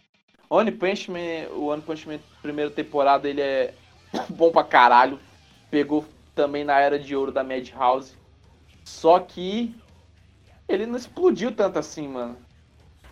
One 0.49 0.71
Punch 0.71 1.11
Man, 1.11 1.53
o 1.53 1.65
One 1.65 1.81
Punch 1.81 2.07
Man, 2.07 2.19
primeira 2.41 2.71
temporada, 2.71 3.27
ele 3.27 3.41
é 3.41 3.73
bom 4.29 4.49
pra 4.51 4.63
caralho. 4.63 5.19
Pegou 5.69 6.05
também 6.33 6.63
na 6.63 6.79
era 6.79 6.97
de 6.97 7.15
ouro 7.15 7.33
da 7.33 7.43
Madhouse. 7.43 8.15
Só 8.85 9.19
que 9.19 9.75
ele 10.67 10.85
não 10.85 10.97
explodiu 10.97 11.51
tanto 11.51 11.79
assim, 11.79 12.07
mano. 12.07 12.35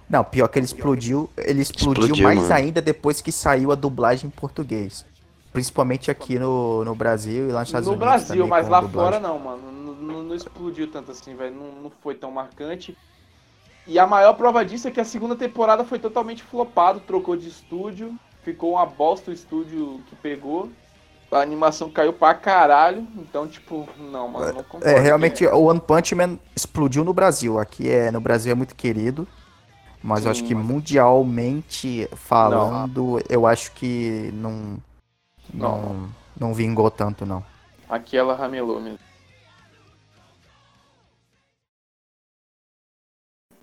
Não, 0.09 0.23
pior 0.23 0.47
que 0.47 0.59
ele 0.59 0.65
explodiu, 0.65 1.29
ele 1.37 1.61
explodiu, 1.61 2.03
Explodiu, 2.03 2.23
mais 2.23 2.39
mano. 2.41 2.53
ainda 2.53 2.81
depois 2.81 3.21
que 3.21 3.31
saiu 3.31 3.71
a 3.71 3.75
dublagem 3.75 4.27
em 4.27 4.29
português. 4.29 5.05
Principalmente 5.51 6.11
aqui 6.11 6.37
no, 6.37 6.83
no 6.85 6.93
Brasil 6.93 7.49
e 7.49 7.51
lá 7.51 7.61
nos 7.61 7.69
Estados 7.69 7.87
no 7.87 7.93
Unidos. 7.93 8.07
Brasil, 8.07 8.35
também, 8.35 8.49
mas 8.49 8.67
lá 8.67 8.81
dublagem. 8.81 9.11
fora 9.13 9.19
não, 9.27 9.39
mano. 9.39 9.71
Não, 9.71 9.93
não- 9.95 10.23
não 10.23 10.35
explodiu 10.35 10.91
tanto 10.91 11.11
assim, 11.11 11.33
velho. 11.35 11.55
Não, 11.55 11.83
não 11.83 11.89
foi 11.89 12.13
tão 12.13 12.29
marcante. 12.29 12.95
E 13.87 13.97
a 13.97 14.05
maior 14.05 14.33
prova 14.33 14.63
disso 14.65 14.87
é 14.87 14.91
que 14.91 14.99
a 14.99 15.05
segunda 15.05 15.35
temporada 15.35 15.83
foi 15.83 15.97
totalmente 15.97 16.43
flopado, 16.43 16.99
trocou 16.99 17.35
de 17.35 17.47
estúdio, 17.47 18.15
ficou 18.43 18.73
uma 18.73 18.85
bosta 18.85 19.31
o 19.31 19.33
estúdio 19.33 20.01
que 20.07 20.15
pegou. 20.15 20.69
A 21.35 21.41
animação 21.41 21.91
caiu 21.91 22.13
pra 22.13 22.33
caralho, 22.33 23.05
então, 23.17 23.45
tipo, 23.45 23.85
não, 23.97 24.29
mano, 24.29 24.53
não 24.53 24.63
concordo. 24.63 24.87
É, 24.87 24.97
realmente 24.97 25.45
o 25.45 25.63
One 25.65 25.81
Punch 25.81 26.15
Man 26.15 26.39
explodiu 26.55 27.03
no 27.03 27.13
Brasil. 27.13 27.59
Aqui 27.59 27.89
é 27.89 28.09
no 28.09 28.21
Brasil 28.21 28.53
é 28.53 28.55
muito 28.55 28.73
querido. 28.73 29.27
Mas 30.01 30.23
eu 30.23 30.31
acho 30.31 30.39
Sim, 30.39 30.47
que 30.47 30.55
mas- 30.55 30.65
mundialmente 30.65 32.07
falando, 32.15 33.21
eu 33.27 33.45
acho 33.45 33.73
que 33.73 34.29
não, 34.33 34.77
não, 35.53 36.09
não 36.39 36.53
vingou 36.53 36.89
tanto, 36.89 37.25
não. 37.25 37.43
Aqui 37.89 38.15
ela 38.15 38.33
ramelou 38.33 38.79
mesmo. 38.79 38.99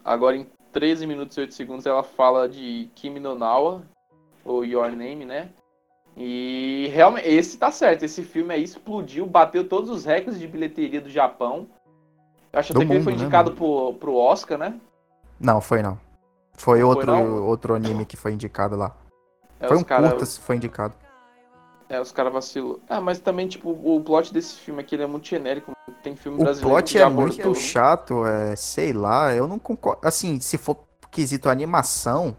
Agora 0.04 0.36
em 0.36 0.46
13 0.74 1.06
minutos 1.06 1.38
e 1.38 1.40
8 1.40 1.54
segundos 1.54 1.86
ela 1.86 2.02
fala 2.02 2.46
de 2.46 2.90
Kimi 2.94 3.18
no 3.18 3.34
Nawa, 3.34 3.82
ou 4.44 4.62
Your 4.62 4.90
Name, 4.90 5.24
né? 5.24 5.48
E 6.16 6.90
realmente, 6.92 7.26
esse 7.28 7.56
tá 7.56 7.70
certo, 7.72 8.04
esse 8.04 8.22
filme 8.22 8.52
aí 8.52 8.62
explodiu, 8.62 9.26
bateu 9.26 9.66
todos 9.66 9.88
os 9.90 10.04
recordes 10.04 10.38
de 10.38 10.46
bilheteria 10.46 11.00
do 11.00 11.08
Japão. 11.08 11.66
Eu 12.52 12.60
acho 12.60 12.72
Do 12.72 12.78
até 12.80 12.86
que 12.86 12.92
ele 12.92 13.02
foi 13.02 13.12
mundo, 13.12 13.20
né, 13.20 13.24
indicado 13.26 13.52
pro, 13.52 13.94
pro 13.94 14.14
Oscar, 14.14 14.58
né? 14.58 14.78
Não, 15.40 15.60
foi 15.60 15.82
não. 15.82 15.98
Foi 16.54 16.80
Não 16.80 16.86
foi, 16.92 16.96
outro, 16.96 17.12
não? 17.12 17.44
outro 17.46 17.74
anime 17.74 18.04
que 18.04 18.16
foi 18.16 18.32
indicado 18.32 18.76
lá. 18.76 18.94
É, 19.58 19.68
foi 19.68 19.76
um 19.78 19.82
cara- 19.82 20.10
curta 20.10 20.26
se 20.26 20.38
foi 20.40 20.56
indicado. 20.56 20.94
É, 21.88 22.00
os 22.00 22.12
caras 22.12 22.32
vacilou. 22.32 22.80
Ah, 22.88 23.00
mas 23.00 23.18
também, 23.20 23.46
tipo, 23.48 23.70
o 23.70 24.00
plot 24.02 24.32
desse 24.32 24.56
filme 24.56 24.80
aqui 24.80 24.94
ele 24.94 25.02
é 25.02 25.06
muito 25.06 25.26
genérico. 25.28 25.72
Tem 26.02 26.16
filme 26.16 26.38
O 26.40 26.44
brasileiro 26.44 26.74
plot 26.76 26.92
que 26.92 26.98
já 26.98 27.06
é 27.06 27.08
muito 27.08 27.54
chato, 27.54 28.26
é, 28.26 28.56
sei 28.56 28.92
lá, 28.92 29.34
eu 29.34 29.46
não 29.46 29.58
concordo. 29.58 30.06
Assim, 30.06 30.40
se 30.40 30.56
for 30.56 30.84
quesito 31.10 31.50
animação, 31.50 32.34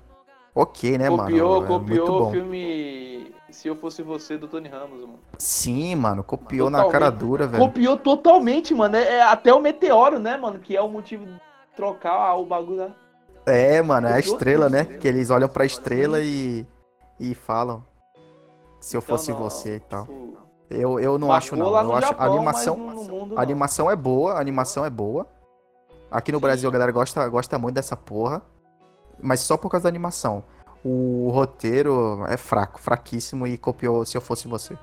ok, 0.55 0.97
né, 0.97 1.07
Copiou, 1.07 1.62
mano? 1.62 1.65
É 1.65 1.67
copiou 1.67 2.07
muito 2.07 2.13
o 2.15 2.19
bom. 2.19 2.31
filme 2.31 3.12
Se 3.53 3.67
Eu 3.67 3.75
Fosse 3.75 4.01
Você, 4.01 4.35
do 4.37 4.47
Tony 4.47 4.67
Ramos, 4.67 5.01
mano. 5.01 5.19
Sim, 5.37 5.95
mano, 5.95 6.23
copiou 6.23 6.69
na 6.69 6.79
Totalmente. 6.79 6.99
cara 6.99 7.11
dura, 7.11 7.47
velho. 7.47 7.63
Copiou 7.63 7.97
totalmente, 7.97 8.73
mano. 8.73 8.95
É, 8.95 9.17
é 9.17 9.21
até 9.21 9.53
o 9.53 9.61
Meteoro, 9.61 10.17
né, 10.17 10.35
mano? 10.37 10.57
Que 10.59 10.75
é 10.75 10.81
o 10.81 10.89
motivo 10.89 11.25
de 11.25 11.39
trocar 11.75 12.35
o 12.35 12.45
bagulho 12.45 12.77
lá. 12.77 12.91
É, 13.45 13.81
mano, 13.81 14.07
é 14.07 14.13
a 14.13 14.19
estrela, 14.19 14.69
né? 14.69 14.83
né? 14.83 14.97
Que 14.97 15.07
eles 15.07 15.29
olham 15.29 15.47
pra 15.47 15.65
estrela 15.65 16.19
e, 16.19 16.65
e 17.19 17.35
falam. 17.35 17.85
Se 18.79 18.97
eu 18.97 19.01
Então, 19.01 19.15
fosse 19.17 19.31
não, 19.31 19.37
você 19.39 19.75
e 19.75 19.79
tal. 19.81 20.07
Eu, 20.69 20.99
eu 20.99 21.19
não 21.19 21.31
acho, 21.31 21.55
não. 21.55 21.67
Eu 21.67 21.93
acho 21.95 22.07
Japão, 22.07 22.25
a 22.25 22.35
animação. 22.35 22.77
mas 22.77 22.95
no, 22.95 23.03
no 23.03 23.19
mundo, 23.19 23.37
A 23.37 23.41
animação 23.43 23.91
é 23.91 23.95
boa, 23.95 24.33
a 24.33 24.39
animação 24.41 24.83
é 24.83 24.89
boa. 24.89 25.27
Aqui 26.09 26.31
no 26.31 26.39
Sim. 26.39 26.41
Brasil 26.41 26.69
a 26.69 26.71
galera 26.71 26.91
gosta, 26.91 27.27
gosta 27.29 27.57
muito 27.59 27.75
dessa 27.75 27.95
porra. 27.95 28.41
Mas 29.21 29.41
só 29.41 29.55
por 29.57 29.69
causa 29.69 29.83
da 29.83 29.89
animação. 29.89 30.43
O 30.83 31.29
roteiro 31.31 32.25
é 32.27 32.35
fraco, 32.35 32.79
fraquíssimo 32.79 33.47
e 33.47 33.57
copiou 33.57 34.05
se 34.05 34.17
eu 34.17 34.21
fosse 34.21 34.47
você. 34.47 34.77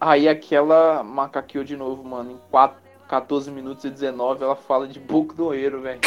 Aí 0.00 0.28
aquela 0.28 1.02
macaqueou 1.02 1.64
de 1.64 1.76
novo, 1.76 2.04
mano. 2.04 2.32
Em 2.32 2.38
4, 2.50 2.76
14 3.08 3.50
minutos 3.50 3.84
e 3.84 3.90
19, 3.90 4.44
ela 4.44 4.54
fala 4.54 4.86
de 4.86 5.00
Boku 5.00 5.34
do 5.34 5.52
Eiro, 5.52 5.80
velho. 5.80 6.00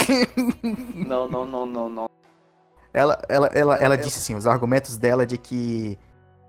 não, 1.07 1.27
não, 1.27 1.45
não, 1.45 1.65
não, 1.65 1.89
não. 1.89 2.09
Ela, 2.93 3.21
ela, 3.27 3.47
ela, 3.47 3.75
ela 3.75 3.97
disse 3.97 4.19
assim, 4.19 4.35
os 4.35 4.47
argumentos 4.47 4.97
dela 4.97 5.25
de 5.25 5.37
que 5.37 5.97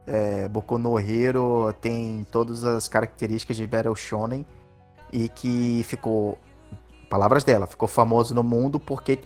é, 0.06 0.48
Boku 0.48 0.78
no 0.78 0.98
Hero 0.98 1.72
tem 1.80 2.26
todas 2.30 2.64
as 2.64 2.88
características 2.88 3.56
de 3.56 3.66
Battle 3.66 3.94
Shonen 3.94 4.46
e 5.12 5.28
que 5.28 5.82
ficou, 5.84 6.38
palavras 7.08 7.44
dela, 7.44 7.66
ficou 7.66 7.88
famoso 7.88 8.34
no 8.34 8.42
mundo 8.42 8.78
porque 8.80 9.20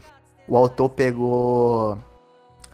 o 0.48 0.56
autor 0.56 0.88
pegou 0.90 1.98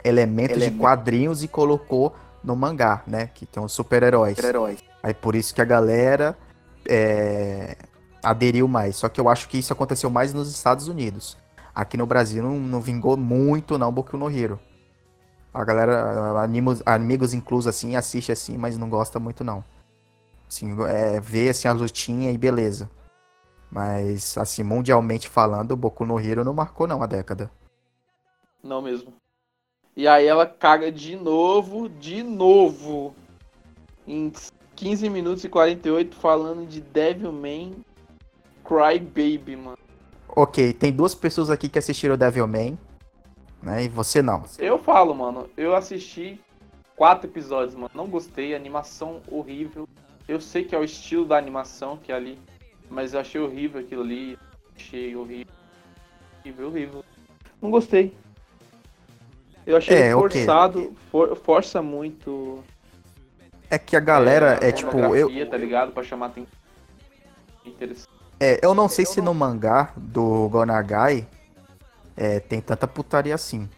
elementos 0.04 0.58
de 0.58 0.64
Elemento. 0.64 0.80
quadrinhos 0.80 1.42
e 1.42 1.48
colocou 1.48 2.14
no 2.42 2.56
mangá, 2.56 3.02
né? 3.06 3.28
Que 3.34 3.46
tem 3.46 3.62
os 3.62 3.72
super-heróis. 3.72 4.38
Aí 5.02 5.14
por 5.14 5.34
isso 5.34 5.54
que 5.54 5.60
a 5.60 5.64
galera 5.64 6.36
é, 6.88 7.76
aderiu 8.22 8.66
mais. 8.66 8.96
Só 8.96 9.08
que 9.08 9.20
eu 9.20 9.28
acho 9.28 9.48
que 9.48 9.58
isso 9.58 9.72
aconteceu 9.72 10.10
mais 10.10 10.32
nos 10.32 10.50
Estados 10.50 10.88
Unidos. 10.88 11.36
Aqui 11.74 11.96
no 11.96 12.06
Brasil 12.06 12.42
não, 12.42 12.58
não 12.58 12.80
vingou 12.80 13.16
muito 13.16 13.78
não 13.78 13.92
Boku 13.92 14.16
no 14.16 14.30
Hero. 14.30 14.58
A 15.52 15.64
galera, 15.64 16.40
animos, 16.40 16.82
amigos 16.86 17.34
inclusos 17.34 17.66
assim, 17.66 17.96
assiste 17.96 18.30
assim, 18.30 18.56
mas 18.56 18.78
não 18.78 18.88
gosta 18.88 19.18
muito 19.18 19.42
não. 19.42 19.64
Assim, 20.48 20.76
é, 20.84 21.20
vê 21.20 21.48
assim 21.48 21.68
a 21.68 21.72
lutinha 21.72 22.30
e 22.30 22.38
beleza. 22.38 22.90
Mas 23.70 24.36
assim, 24.36 24.62
mundialmente 24.62 25.28
falando, 25.28 25.72
o 25.72 25.76
Boku 25.76 26.04
no 26.04 26.18
Hero 26.20 26.44
não 26.44 26.52
marcou 26.52 26.86
não 26.86 27.02
a 27.02 27.06
década. 27.06 27.50
Não 28.62 28.82
mesmo. 28.82 29.19
E 29.96 30.06
aí 30.06 30.26
ela 30.26 30.46
caga 30.46 30.90
de 30.90 31.16
novo, 31.16 31.88
de 31.88 32.22
novo. 32.22 33.14
Em 34.06 34.32
15 34.76 35.10
minutos 35.10 35.44
e 35.44 35.48
48 35.48 36.16
falando 36.16 36.66
de 36.66 36.80
Devilman 36.80 37.84
Cry 38.64 38.98
Baby, 38.98 39.56
mano. 39.56 39.78
Ok, 40.28 40.72
tem 40.72 40.92
duas 40.92 41.14
pessoas 41.14 41.50
aqui 41.50 41.68
que 41.68 41.78
assistiram 41.78 42.16
Devilman, 42.16 42.78
né? 43.62 43.84
E 43.84 43.88
você 43.88 44.22
não. 44.22 44.44
Eu 44.58 44.78
falo, 44.78 45.14
mano, 45.14 45.50
eu 45.56 45.74
assisti 45.74 46.40
quatro 46.96 47.28
episódios, 47.28 47.74
mano. 47.74 47.90
Não 47.94 48.06
gostei, 48.06 48.54
animação 48.54 49.20
horrível. 49.28 49.88
Eu 50.28 50.40
sei 50.40 50.64
que 50.64 50.74
é 50.74 50.78
o 50.78 50.84
estilo 50.84 51.24
da 51.24 51.36
animação 51.36 51.96
que 51.96 52.12
é 52.12 52.14
ali, 52.14 52.38
mas 52.88 53.12
eu 53.12 53.20
achei 53.20 53.40
horrível 53.40 53.80
aquilo 53.80 54.02
ali. 54.02 54.38
Achei 54.76 55.16
horrível. 55.16 55.52
Horrível, 56.40 56.66
horrível. 56.68 57.04
Não 57.60 57.70
gostei. 57.70 58.16
Eu 59.70 59.76
achei 59.76 59.96
É, 59.96 60.12
forçado, 60.12 60.92
for- 61.10 61.36
força 61.36 61.80
muito. 61.80 62.62
É 63.70 63.78
que 63.78 63.94
a 63.96 64.00
galera 64.00 64.58
é, 64.60 64.68
é, 64.68 64.72
tipo, 64.72 64.98
eu, 65.14 65.30
tá 65.48 65.56
ligado? 65.56 65.92
Pra 65.92 66.02
chamar 66.02 66.26
atenção. 66.26 66.50
Interessante. 67.64 68.08
é, 68.40 68.58
eu 68.62 68.74
não 68.74 68.88
sei 68.88 69.04
se 69.06 69.20
no 69.20 69.32
mangá 69.34 69.92
do 69.96 70.48
Gonagai 70.48 71.26
é, 72.16 72.40
tem 72.40 72.60
tanta 72.60 72.88
putaria 72.88 73.34
assim. 73.34 73.68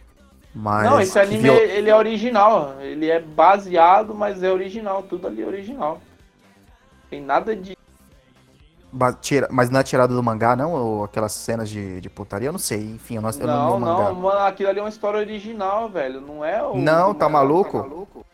Mas 0.55 0.83
Não, 0.89 0.99
esse 1.01 1.17
anime 1.19 1.41
viol- 1.43 1.57
ele 1.57 1.89
é 1.89 1.95
original. 1.95 2.75
Ele 2.79 3.09
é 3.09 3.19
baseado, 3.19 4.13
mas 4.15 4.41
é 4.43 4.51
original. 4.51 5.03
Tudo 5.03 5.27
ali 5.27 5.41
é 5.41 5.45
original. 5.45 5.99
Tem 7.09 7.21
nada 7.21 7.55
de. 7.55 7.72
Mas 9.49 9.69
não 9.69 9.79
é 9.79 9.83
tirado 9.83 10.15
do 10.15 10.21
mangá, 10.21 10.55
não? 10.55 10.71
Ou 10.73 11.03
aquelas 11.03 11.31
cenas 11.31 11.67
de, 11.69 11.99
de 11.99 12.09
putaria? 12.09 12.47
Eu 12.49 12.51
não 12.51 12.59
sei. 12.59 12.79
Enfim, 12.91 13.15
eu 13.15 13.21
não, 13.21 13.29
eu 13.31 13.47
não 13.47 13.67
li 13.69 13.73
o 13.75 13.79
mangá. 13.79 14.03
não, 14.09 14.15
mano, 14.15 14.39
aquilo 14.39 14.69
ali 14.69 14.79
é 14.79 14.83
uma 14.83 14.89
história 14.89 15.19
original, 15.19 15.89
velho. 15.89 16.21
Não 16.21 16.45
é 16.45 16.63
o. 16.63 16.77
Não, 16.77 17.11
do 17.13 17.17
tá 17.19 17.27
mangá. 17.27 17.39
maluco? 17.47 18.25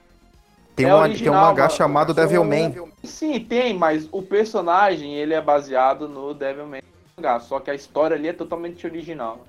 Tem, 0.75 0.85
É 0.85 0.93
um, 0.95 0.99
original, 0.99 1.33
tem 1.33 1.41
um 1.41 1.45
mangá 1.49 1.63
mano. 1.63 1.75
chamado 1.75 2.13
Devilman. 2.13 2.75
Sim, 3.03 3.39
tem, 3.39 3.73
mas 3.73 4.07
o 4.11 4.21
personagem 4.21 5.13
ele 5.15 5.33
é 5.33 5.41
baseado 5.41 6.07
no 6.09 6.33
Devilman 6.33 6.81
mangá. 7.17 7.39
Só 7.39 7.59
que 7.59 7.71
a 7.71 7.75
história 7.75 8.15
ali 8.15 8.27
é 8.27 8.33
totalmente 8.33 8.85
original. 8.85 9.39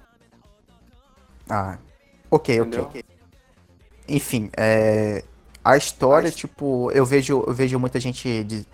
Ah, 1.49 1.79
ok, 2.31 2.57
Entendeu? 2.59 2.83
ok. 2.85 3.05
Enfim, 4.09 4.51
é, 4.57 5.23
a 5.65 5.77
história, 5.77 6.31
tipo, 6.31 6.91
eu 6.93 7.05
vejo, 7.05 7.45
eu 7.47 7.53
vejo 7.53 7.79
muita 7.79 7.99
gente. 8.01 8.45
de- 8.45 8.67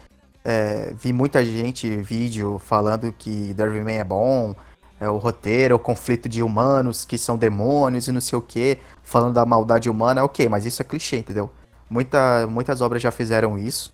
é, 0.48 0.94
vi 0.94 1.12
muita 1.12 1.44
gente 1.44 1.96
vídeo 1.96 2.60
falando 2.60 3.12
que 3.12 3.52
Devilman 3.52 3.98
é 3.98 4.04
bom, 4.04 4.54
é 5.00 5.10
o 5.10 5.16
roteiro, 5.16 5.74
o 5.74 5.78
conflito 5.78 6.28
de 6.28 6.40
humanos 6.40 7.04
que 7.04 7.18
são 7.18 7.36
demônios 7.36 8.06
e 8.06 8.12
não 8.12 8.20
sei 8.20 8.38
o 8.38 8.42
que, 8.42 8.78
falando 9.02 9.34
da 9.34 9.44
maldade 9.44 9.90
humana, 9.90 10.22
ok, 10.22 10.48
mas 10.48 10.64
isso 10.64 10.80
é 10.80 10.84
clichê, 10.84 11.16
entendeu? 11.18 11.50
Muita, 11.90 12.46
muitas 12.46 12.80
obras 12.80 13.02
já 13.02 13.10
fizeram 13.10 13.58
isso, 13.58 13.92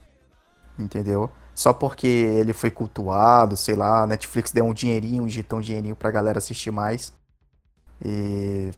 entendeu? 0.78 1.30
Só 1.54 1.72
porque 1.72 2.06
ele 2.06 2.52
foi 2.52 2.70
cultuado, 2.70 3.56
sei 3.56 3.74
lá, 3.74 4.06
Netflix 4.06 4.52
deu 4.52 4.66
um 4.66 4.74
dinheirinho, 4.74 5.26
injetou 5.26 5.58
um 5.58 5.62
dinheirinho 5.62 5.96
pra 5.96 6.10
galera 6.10 6.36
assistir 6.36 6.70
mais. 6.70 7.14
E 8.04 8.72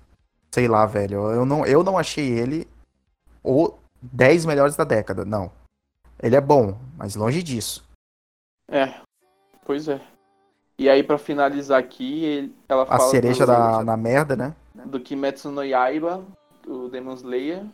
sei 0.52 0.68
lá, 0.68 0.86
velho, 0.86 1.28
eu 1.32 1.44
não, 1.44 1.66
eu 1.66 1.82
não 1.82 1.98
achei 1.98 2.28
ele 2.28 2.68
o 3.42 3.74
10 4.00 4.44
melhores 4.44 4.76
da 4.76 4.84
década, 4.84 5.24
não. 5.24 5.50
Ele 6.22 6.36
é 6.36 6.40
bom, 6.40 6.78
mas 6.96 7.14
longe 7.16 7.42
disso. 7.42 7.84
É, 8.68 8.94
pois 9.64 9.88
é. 9.88 10.00
E 10.78 10.88
aí, 10.88 11.02
pra 11.02 11.18
finalizar 11.18 11.78
aqui, 11.78 12.24
ele- 12.24 12.54
ela 12.68 12.82
A 12.82 12.86
fala 12.86 13.10
cereja 13.10 13.46
do, 13.46 13.52
da, 13.52 13.84
na 13.84 13.96
merda, 13.96 14.34
né? 14.34 14.54
do 14.86 14.98
Kimetsu 14.98 15.50
no 15.50 15.62
Yaiba, 15.62 16.24
o 16.66 16.88
Demon 16.88 17.14
Slayer, 17.14 17.64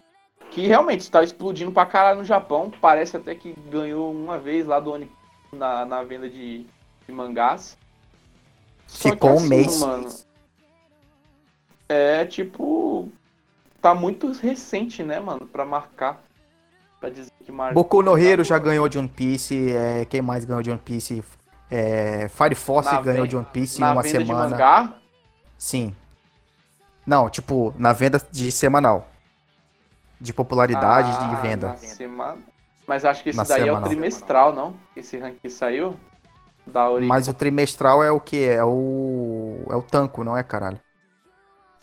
que 0.50 0.66
realmente 0.66 1.00
está 1.00 1.22
explodindo 1.22 1.72
pra 1.72 1.86
caralho 1.86 2.18
no 2.18 2.24
Japão. 2.24 2.70
Parece 2.80 3.16
até 3.16 3.34
que 3.34 3.52
ganhou 3.70 4.12
uma 4.12 4.38
vez 4.38 4.66
lá 4.66 4.78
do 4.80 4.90
Oni 4.92 5.10
na, 5.52 5.84
na 5.86 6.02
venda 6.02 6.28
de, 6.28 6.66
de 7.06 7.12
mangás. 7.12 7.78
Só 8.86 9.10
Ficou 9.10 9.30
um 9.30 9.36
assim, 9.36 9.48
mês. 9.48 9.80
Mano, 9.80 10.08
é 11.88 12.24
tipo. 12.26 13.08
Tá 13.80 13.94
muito 13.94 14.30
recente, 14.32 15.02
né, 15.02 15.18
mano, 15.20 15.46
pra 15.46 15.64
marcar. 15.64 16.22
Pra 17.00 17.08
dizer 17.10 17.30
que 17.44 17.50
marcou. 17.50 17.82
Boku 17.82 18.02
no 18.02 18.16
Hero 18.18 18.44
já 18.44 18.58
ganhou 18.58 18.88
de 18.88 18.98
One 18.98 19.08
Piece. 19.08 19.72
é, 19.72 20.04
quem 20.04 20.20
mais 20.20 20.44
ganhou 20.44 20.62
de 20.62 20.70
One 20.70 20.78
Piece? 20.84 21.24
É, 21.70 22.28
Fire 22.28 22.54
Force 22.54 22.92
Na 22.92 23.00
ganhou 23.00 23.26
de 23.26 23.36
One 23.36 23.46
Piece 23.52 23.80
em 23.80 23.84
uma 23.84 24.02
venda 24.02 24.18
de 24.18 24.26
semana. 24.26 24.50
mangá. 24.50 24.94
Sim. 25.56 25.94
Não, 27.06 27.28
tipo, 27.30 27.74
na 27.78 27.92
venda 27.92 28.20
de 28.30 28.52
semanal. 28.52 29.08
De 30.20 30.32
popularidade 30.34 31.10
Ah, 31.18 31.28
de 31.28 31.36
venda. 31.42 31.76
semana. 31.78 32.38
Mas 32.86 33.04
acho 33.04 33.22
que 33.22 33.30
esse 33.30 33.36
Na 33.38 33.44
daí 33.44 33.60
é 33.60 33.64
o 33.64 33.66
semanal. 33.68 33.88
trimestral, 33.88 34.52
não? 34.54 34.74
Esse 34.94 35.16
ranking 35.18 35.38
que 35.38 35.48
saiu. 35.50 35.96
Da 36.66 36.88
origem. 36.90 37.08
Mas 37.08 37.26
o 37.26 37.34
trimestral 37.34 38.02
é 38.04 38.10
o 38.10 38.20
que? 38.20 38.44
É 38.44 38.62
o. 38.64 39.64
É 39.70 39.74
o 39.76 39.82
tanco, 39.82 40.22
não 40.22 40.36
é, 40.36 40.42
caralho? 40.42 40.78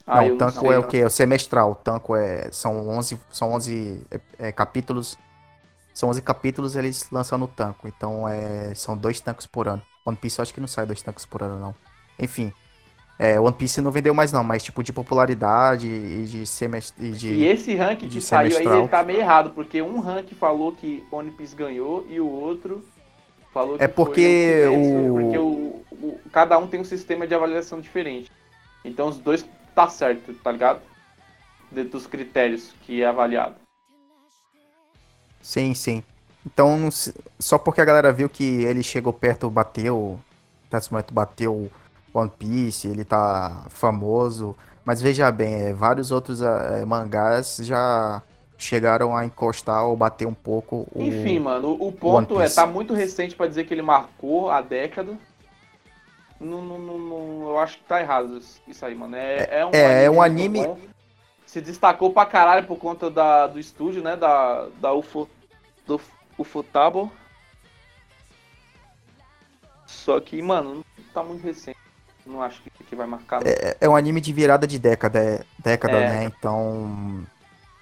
Ah, 0.07 0.21
não, 0.21 0.35
o 0.35 0.37
tanco 0.37 0.59
sei. 0.61 0.69
é 0.71 0.77
o 0.79 0.83
que? 0.87 0.97
É 0.97 1.05
o 1.05 1.09
semestral. 1.09 1.71
O 1.71 1.75
tanco 1.75 2.15
é. 2.15 2.49
São 2.51 2.87
11, 2.89 3.19
são 3.29 3.51
11 3.53 4.01
é, 4.09 4.47
é, 4.47 4.51
capítulos. 4.51 5.17
São 5.93 6.09
11 6.09 6.21
capítulos 6.21 6.75
eles 6.75 7.09
lançam 7.11 7.37
no 7.37 7.47
tanco. 7.47 7.87
Então 7.87 8.27
é, 8.27 8.73
são 8.73 8.95
dois 8.97 9.19
tancos 9.19 9.45
por 9.45 9.67
ano. 9.67 9.81
One 10.05 10.15
Piece 10.17 10.39
eu 10.39 10.43
acho 10.43 10.53
que 10.53 10.61
não 10.61 10.67
sai 10.67 10.85
dois 10.85 11.01
tancos 11.01 11.25
por 11.25 11.43
ano, 11.43 11.59
não. 11.59 11.75
Enfim. 12.17 12.53
É, 13.19 13.39
One 13.39 13.51
Piece 13.53 13.81
não 13.81 13.89
vendeu 13.91 14.13
mais, 14.13 14.31
não, 14.31 14.43
mas 14.43 14.61
tipo 14.63 14.83
de 14.83 14.93
popularidade 14.93 15.87
e 15.87 16.25
de 16.27 16.45
semestre. 16.45 17.07
E 17.07 17.11
de... 17.11 17.33
E 17.33 17.45
esse 17.47 17.75
rank 17.75 17.99
que 18.07 18.21
saiu 18.21 18.45
aí, 18.45 18.51
semestral. 18.51 18.79
ele 18.79 18.87
tá 18.89 19.03
meio 19.03 19.19
errado, 19.19 19.49
porque 19.55 19.81
um 19.81 19.99
rank 19.99 20.31
falou 20.35 20.71
que 20.71 21.03
One 21.11 21.31
Piece 21.31 21.55
ganhou 21.55 22.05
e 22.07 22.19
o 22.19 22.29
outro 22.29 22.85
falou 23.51 23.75
que 23.75 23.83
É 23.83 23.87
porque 23.87 24.65
foi 24.67 24.77
o- 24.77 25.13
porque 25.19 25.37
o, 25.39 25.45
o- 25.93 26.19
cada 26.31 26.59
um 26.59 26.67
tem 26.67 26.79
um 26.79 26.85
sistema 26.85 27.25
de 27.25 27.33
avaliação 27.33 27.81
diferente. 27.81 28.31
Então 28.85 29.07
os 29.09 29.17
dois 29.17 29.43
tá 29.77 29.87
certo, 29.87 30.33
tá 30.33 30.51
ligado? 30.51 30.81
Dentro 31.69 31.91
dos 31.91 32.07
critérios 32.07 32.73
que 32.81 33.03
é 33.03 33.05
avaliado. 33.05 33.53
Sim, 35.39 35.75
sim. 35.75 36.03
Então, 36.43 36.89
só 37.37 37.59
porque 37.59 37.79
a 37.79 37.85
galera 37.85 38.11
viu 38.11 38.27
que 38.27 38.63
ele 38.63 38.81
chegou 38.81 39.13
perto, 39.13 39.51
bateu. 39.51 40.19
Nesse 40.71 40.91
momento 40.91 41.13
bateu 41.13 41.71
One 42.11 42.31
Piece, 42.39 42.87
ele 42.87 43.05
tá 43.05 43.65
famoso. 43.69 44.55
Mas 44.83 44.99
veja 44.99 45.29
bem, 45.31 45.53
é, 45.53 45.73
vários 45.73 46.11
outros 46.11 46.41
eh, 46.41 46.83
mangás 46.85 47.57
já 47.61 48.23
chegaram 48.57 49.15
a 49.15 49.25
encostar 49.25 49.85
ou 49.85 49.95
bater 49.95 50.25
um 50.25 50.33
pouco 50.33 50.87
o. 50.91 51.03
Enfim, 51.03 51.39
mano, 51.39 51.77
o, 51.79 51.89
o 51.89 51.91
ponto 51.91 52.41
é, 52.41 52.49
tá 52.49 52.65
muito 52.65 52.93
recente 52.93 53.35
pra 53.35 53.47
dizer 53.47 53.65
que 53.65 53.73
ele 53.73 53.83
marcou 53.83 54.49
a 54.49 54.61
década. 54.61 55.17
Não, 56.39 56.61
não, 56.61 56.77
não, 56.79 57.49
eu 57.49 57.59
acho 57.59 57.77
que 57.77 57.83
tá 57.85 57.99
errado 57.99 58.37
isso- 58.67 58.85
aí, 58.85 58.93
mano. 58.93 59.15
É, 59.15 59.47
é 59.59 59.65
um 59.65 59.71
é, 59.73 60.03
é 60.05 60.11
um 60.11 60.21
anime- 60.21 60.65
bom. 60.67 60.79
Se 61.45 61.61
destacou 61.61 62.11
pra 62.13 62.25
caralho 62.25 62.67
por 62.67 62.77
conta 62.77 63.09
da, 63.09 63.47
do 63.47 63.59
estúdio, 63.59 64.03
né? 64.03 64.15
Da, 64.15 64.67
da 64.79 64.93
UFO, 64.93 65.27
do 65.85 65.99
Ufotable. 66.37 67.09
Só 69.85 70.19
que, 70.19 70.41
mano, 70.41 70.85
tá 71.13 71.23
muito 71.23 71.43
recente. 71.43 71.77
Não 72.25 72.41
acho 72.41 72.61
que, 72.61 72.69
que 72.83 72.95
vai 72.95 73.07
marcar. 73.07 73.41
não. 73.41 73.49
É, 73.49 73.77
é 73.79 73.89
um 73.89 73.95
anime 73.95 74.19
de 74.19 74.33
virada 74.33 74.67
de 74.67 74.77
década, 74.77 75.19
é- 75.19 75.43
década, 75.57 75.97
É. 75.97 76.09
né? 76.09 76.23
Então. 76.25 77.25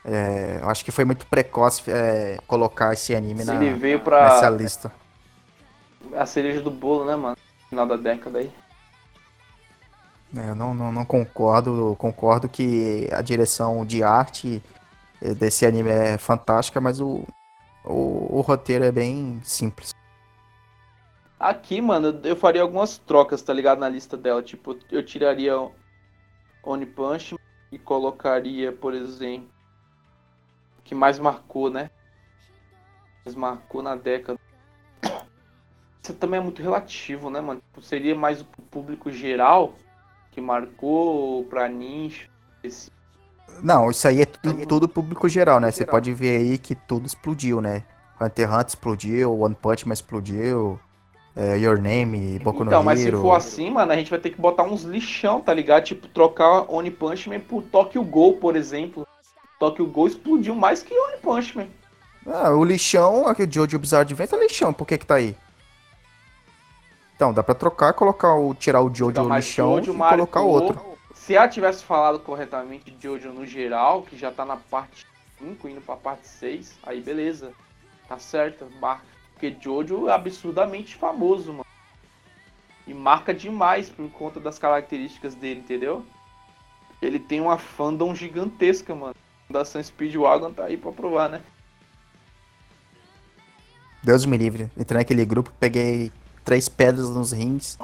é, 0.06 0.60
eu 0.62 0.70
acho 0.70 0.86
que 0.86 0.92
foi 0.92 1.04
muito 1.04 1.26
precoce 1.26 1.82
é, 1.90 2.38
colocar 2.46 2.94
esse 2.94 3.16
anime 3.16 3.44
na, 3.44 3.56
ele 3.56 3.74
veio 3.74 3.98
nessa 3.98 4.40
pra 4.42 4.50
lista. 4.52 4.92
a 6.16 6.26
cereja 6.28 6.62
do 6.62 6.70
bolo, 6.70 7.06
né, 7.06 7.16
mano? 7.16 7.36
Final 7.76 7.88
da 7.88 7.98
década 7.98 8.40
aí. 8.40 8.50
É, 10.34 10.50
Eu 10.50 10.56
não, 10.56 10.74
não, 10.74 10.94
não 10.94 11.04
concordo. 11.04 11.94
Concordo 12.00 12.48
que 12.48 13.10
a 13.12 13.22
direção 13.22 13.86
de 13.86 14.02
arte 14.02 14.64
eh, 15.22 15.34
desse 15.34 15.66
anime 15.66 15.90
é 15.90 16.18
fantástica, 16.18 16.80
mas 16.80 17.02
o, 17.02 17.28
o, 17.84 18.38
o 18.38 18.40
roteiro 18.40 18.86
é 18.86 18.94
bem 18.94 19.42
simples. 19.44 19.94
Aqui, 21.38 21.82
mano, 21.82 22.18
eu 22.24 22.38
faria 22.38 22.62
algumas 22.62 22.98
trocas, 22.98 23.42
tá 23.42 23.52
ligado? 23.52 23.80
Na 23.80 23.90
lista 23.90 24.16
dela. 24.16 24.42
Tipo, 24.42 24.80
eu 24.90 25.04
tiraria 25.04 25.54
Oni 26.64 26.86
Punch 26.86 27.36
e 27.74 27.78
colocaria, 27.78 28.72
por 28.72 28.94
exemplo, 28.94 29.50
que 30.86 30.96
mais 30.96 31.20
marcou, 31.20 31.70
né? 31.70 31.90
Mais 33.26 33.36
marcou 33.36 33.84
na 33.84 33.98
década. 33.98 34.40
Isso 36.06 36.14
também 36.14 36.40
é 36.40 36.44
muito 36.44 36.62
relativo, 36.62 37.32
né, 37.32 37.42
mano? 37.42 37.60
Tipo, 37.60 37.82
seria 37.82 38.14
mais 38.14 38.40
o 38.40 38.46
público 38.70 39.12
geral 39.12 39.74
que 40.30 40.40
marcou 40.40 41.44
pra 41.46 41.68
nicho. 41.68 42.30
Esse... 42.64 42.92
Não, 43.64 43.90
isso 43.90 44.08
aí 44.08 44.22
é 44.22 44.26
tudo, 44.26 44.66
tudo 44.68 44.88
público 44.88 45.28
geral, 45.28 45.60
né? 45.60 45.72
Você 45.72 45.84
pode 45.84 46.14
ver 46.14 46.38
aí 46.38 46.60
que 46.60 46.76
tudo 46.76 47.08
explodiu, 47.08 47.60
né? 47.60 47.82
Hunter 48.22 48.54
Hunter 48.54 48.68
explodiu, 48.68 49.40
One 49.40 49.56
Punch 49.56 49.88
Man 49.88 49.94
explodiu, 49.94 50.80
é, 51.36 51.58
Your 51.58 51.82
Name, 51.82 52.38
Boku 52.38 52.64
no 52.64 52.70
Então, 52.70 52.84
mas 52.84 53.00
se 53.00 53.08
Hero. 53.08 53.22
for 53.22 53.34
assim, 53.34 53.72
mano, 53.72 53.92
a 53.92 53.96
gente 53.96 54.12
vai 54.12 54.20
ter 54.20 54.30
que 54.30 54.40
botar 54.40 54.62
uns 54.62 54.84
lixão, 54.84 55.42
tá 55.42 55.56
ligado? 55.56 55.86
Tipo, 55.86 56.08
trocar 56.08 56.72
Oni 56.72 56.92
Punch 56.92 57.28
Man 57.28 57.40
por 57.40 57.64
Tokyo 57.64 58.04
Ghoul, 58.04 58.38
por 58.38 58.56
exemplo. 58.56 59.08
Tokyo 59.60 59.88
Ghoul 59.88 60.10
explodiu 60.10 60.54
mais 60.54 60.84
que 60.84 60.94
Oni 60.94 61.18
Punch 61.18 61.58
Man. 61.58 61.68
Ah, 62.28 62.52
o 62.52 62.64
lixão, 62.64 63.28
aquele 63.28 63.52
Jojo 63.52 63.80
Bizarre 63.80 64.02
Adventure 64.02 64.40
é 64.40 64.44
lixão, 64.44 64.72
por 64.72 64.86
que 64.86 65.00
que 65.00 65.06
tá 65.08 65.16
aí? 65.16 65.36
Então, 67.16 67.34
dá 67.34 67.42
pra 67.42 67.56
trocar, 67.56 67.94
colocar 67.94 68.36
o, 68.36 68.54
tirar 68.54 68.82
o 68.82 68.94
Jojo 68.94 69.34
lixão 69.34 69.78
Jojo 69.78 69.94
e 69.94 69.98
colocar 69.98 70.42
marcou. 70.42 70.50
outro. 70.50 70.86
Se 71.14 71.34
ela 71.34 71.48
tivesse 71.48 71.84
falado 71.84 72.20
corretamente 72.20 72.92
de 72.92 73.02
Jojo 73.02 73.30
no 73.30 73.46
geral, 73.46 74.04
que 74.04 74.18
já 74.18 74.32
tá 74.32 74.46
na 74.46 74.58
parte 74.58 75.08
5, 75.40 75.70
indo 75.70 75.82
pra 75.82 75.96
parte 75.96 76.28
6, 76.28 76.78
aí 76.84 77.02
beleza. 77.02 77.52
Tá 78.08 78.20
certo, 78.20 78.68
marca. 78.82 79.06
Porque 79.34 79.56
Jojo 79.60 80.10
é 80.10 80.14
absurdamente 80.14 80.96
famoso, 80.96 81.52
mano. 81.52 81.66
E 82.86 82.94
marca 82.94 83.34
demais 83.34 83.90
por 83.90 84.10
conta 84.12 84.40
das 84.40 84.60
características 84.60 85.34
dele, 85.34 85.62
entendeu? 85.62 86.06
Ele 87.02 87.18
tem 87.20 87.42
uma 87.42 87.58
fandom 87.58 88.14
gigantesca, 88.14 88.94
mano. 88.94 89.16
A 89.16 89.48
Fundação 89.48 89.82
Speedwagon 89.82 90.54
tá 90.54 90.66
aí 90.66 90.78
pra 90.78 90.92
provar, 90.92 91.30
né? 91.30 91.42
Deus 94.04 94.26
me 94.26 94.38
livre. 94.38 94.70
Entrei 94.78 95.00
naquele 95.00 95.26
grupo, 95.26 95.52
peguei 95.60 96.12
três 96.46 96.70
pedras 96.70 97.10
nos 97.10 97.32
rins 97.32 97.78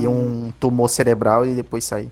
e 0.00 0.06
um 0.06 0.52
tumor 0.60 0.88
cerebral 0.88 1.46
e 1.46 1.54
depois 1.54 1.84
saí. 1.84 2.10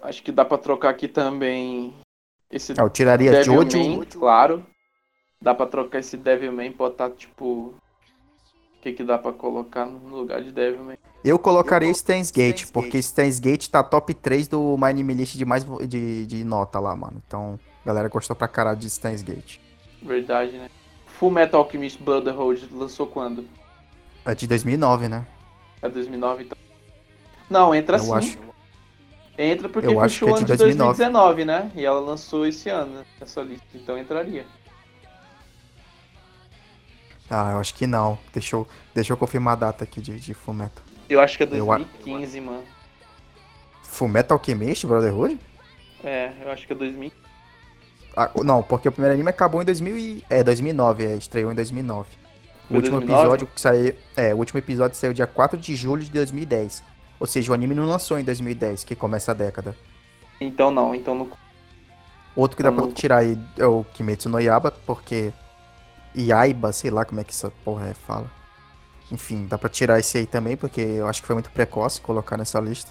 Acho 0.00 0.22
que 0.22 0.30
dá 0.30 0.44
pra 0.44 0.56
trocar 0.56 0.90
aqui 0.90 1.08
também 1.08 1.92
esse 2.50 2.72
Ah, 2.72 2.82
eu 2.82 2.90
tiraria 2.90 3.32
Devilman, 3.32 3.70
Jojo. 3.70 4.06
claro. 4.18 4.66
Dá 5.42 5.54
pra 5.54 5.66
trocar 5.66 5.98
esse 5.98 6.16
Devilman 6.16 6.68
e 6.68 6.74
botar, 6.74 7.10
tipo... 7.10 7.74
O 7.74 8.80
que 8.80 8.92
que 8.92 9.02
dá 9.02 9.18
pra 9.18 9.32
colocar 9.32 9.86
no 9.86 10.14
lugar 10.14 10.42
de 10.42 10.52
Devilman? 10.52 10.96
Eu 11.24 11.38
colocaria 11.38 11.90
Gate, 12.34 12.66
porque 12.70 12.98
Stans 12.98 13.40
Gate 13.40 13.68
tá 13.68 13.82
top 13.82 14.12
3 14.12 14.46
do 14.46 14.76
My 14.76 14.88
Anime 14.90 15.14
List 15.14 15.36
de 15.36 15.44
mais 15.46 15.64
de, 15.88 16.26
de 16.26 16.44
nota 16.44 16.78
lá, 16.78 16.94
mano. 16.94 17.22
Então, 17.26 17.58
a 17.82 17.86
galera 17.86 18.08
gostou 18.08 18.36
pra 18.36 18.46
caralho 18.46 18.78
de 18.78 18.86
Stans 18.88 19.22
Gate. 19.22 19.58
Verdade, 20.02 20.52
né? 20.58 20.68
Full 21.18 21.30
Metal 21.30 21.60
Alchemist 21.60 22.02
Brotherhood 22.02 22.68
lançou 22.72 23.06
quando? 23.06 23.46
É 24.24 24.34
de 24.34 24.46
2009, 24.46 25.08
né? 25.08 25.26
É 25.82 25.88
2009, 25.88 26.44
então? 26.44 26.58
Não, 27.48 27.74
entra 27.74 27.96
Eu 27.98 28.02
sim. 28.02 28.14
acho. 28.14 28.38
Entra 29.36 29.68
porque 29.68 29.88
eu 29.88 30.00
acho 30.00 30.14
fechou 30.14 30.28
que 30.28 30.34
é 30.34 30.36
ano 30.38 30.46
de 30.46 30.52
de 30.52 30.58
2009. 30.58 30.96
2019, 30.96 31.44
né? 31.44 31.72
E 31.74 31.84
ela 31.84 32.00
lançou 32.00 32.46
esse 32.46 32.68
ano, 32.68 32.98
né? 32.98 33.04
essa 33.20 33.42
lista. 33.42 33.66
Então 33.74 33.98
entraria. 33.98 34.46
Ah, 37.28 37.52
eu 37.52 37.58
acho 37.58 37.74
que 37.74 37.86
não. 37.86 38.18
Deixa 38.32 38.54
eu, 38.56 38.66
deixa 38.94 39.12
eu 39.12 39.16
confirmar 39.16 39.54
a 39.54 39.56
data 39.56 39.84
aqui 39.84 40.00
de, 40.00 40.18
de 40.20 40.34
Fullmetal. 40.34 40.84
Eu 41.08 41.20
acho 41.20 41.36
que 41.36 41.42
é 41.42 41.48
Eu 41.52 41.72
a- 41.72 41.78
2015, 41.78 42.40
mano. 42.40 42.64
Fullmetal 43.82 44.38
Alchemist, 44.38 44.86
Brotherhood? 44.86 45.38
É, 46.02 46.32
eu 46.42 46.50
acho 46.50 46.66
que 46.66 46.72
é 46.72 46.76
2000. 46.76 47.12
Ah, 48.16 48.30
não, 48.44 48.62
porque 48.62 48.88
o 48.88 48.92
primeiro 48.92 49.14
anime 49.14 49.30
acabou 49.30 49.60
em 49.60 49.64
2000 49.64 49.98
e... 49.98 50.24
É, 50.30 50.42
2009, 50.42 51.04
é, 51.04 51.16
estreou 51.16 51.50
em 51.50 51.54
2009. 51.54 52.08
O 52.64 52.68
Foi 52.68 52.76
último 52.76 53.00
2009? 53.00 53.22
episódio 53.22 53.46
que 53.46 53.60
saiu... 53.60 53.94
É, 54.16 54.34
o 54.34 54.38
último 54.38 54.58
episódio 54.58 54.96
saiu 54.96 55.12
dia 55.12 55.26
4 55.26 55.58
de 55.58 55.74
julho 55.74 56.02
de 56.02 56.10
2010. 56.10 56.82
Ou 57.18 57.26
seja, 57.26 57.50
o 57.50 57.54
anime 57.54 57.74
não 57.74 57.86
lançou 57.86 58.18
em 58.18 58.24
2010, 58.24 58.84
que 58.84 58.94
começa 58.94 59.32
a 59.32 59.34
década. 59.34 59.76
Então 60.40 60.70
não, 60.70 60.94
então 60.94 61.14
não. 61.14 61.28
Outro 62.36 62.56
que 62.56 62.62
dá 62.62 62.70
Então 62.70 62.86
pra 62.86 62.94
tirar 62.94 63.18
aí 63.18 63.38
é 63.58 63.66
o 63.66 63.84
Kimetsu 63.94 64.28
no 64.28 64.40
Yaba, 64.40 64.70
porque... 64.70 65.32
Yaiba, 66.16 66.72
sei 66.72 66.90
lá 66.90 67.04
como 67.04 67.20
é 67.20 67.24
que 67.24 67.32
essa 67.32 67.50
porra 67.64 67.88
é, 67.88 67.94
fala. 67.94 68.30
Enfim, 69.10 69.46
dá 69.46 69.58
pra 69.58 69.68
tirar 69.68 69.98
esse 69.98 70.18
aí 70.18 70.26
também, 70.26 70.56
porque 70.56 70.80
eu 70.80 71.08
acho 71.08 71.20
que 71.20 71.26
foi 71.26 71.34
muito 71.34 71.50
precoce 71.50 72.00
colocar 72.00 72.36
nessa 72.36 72.60
lista. 72.60 72.90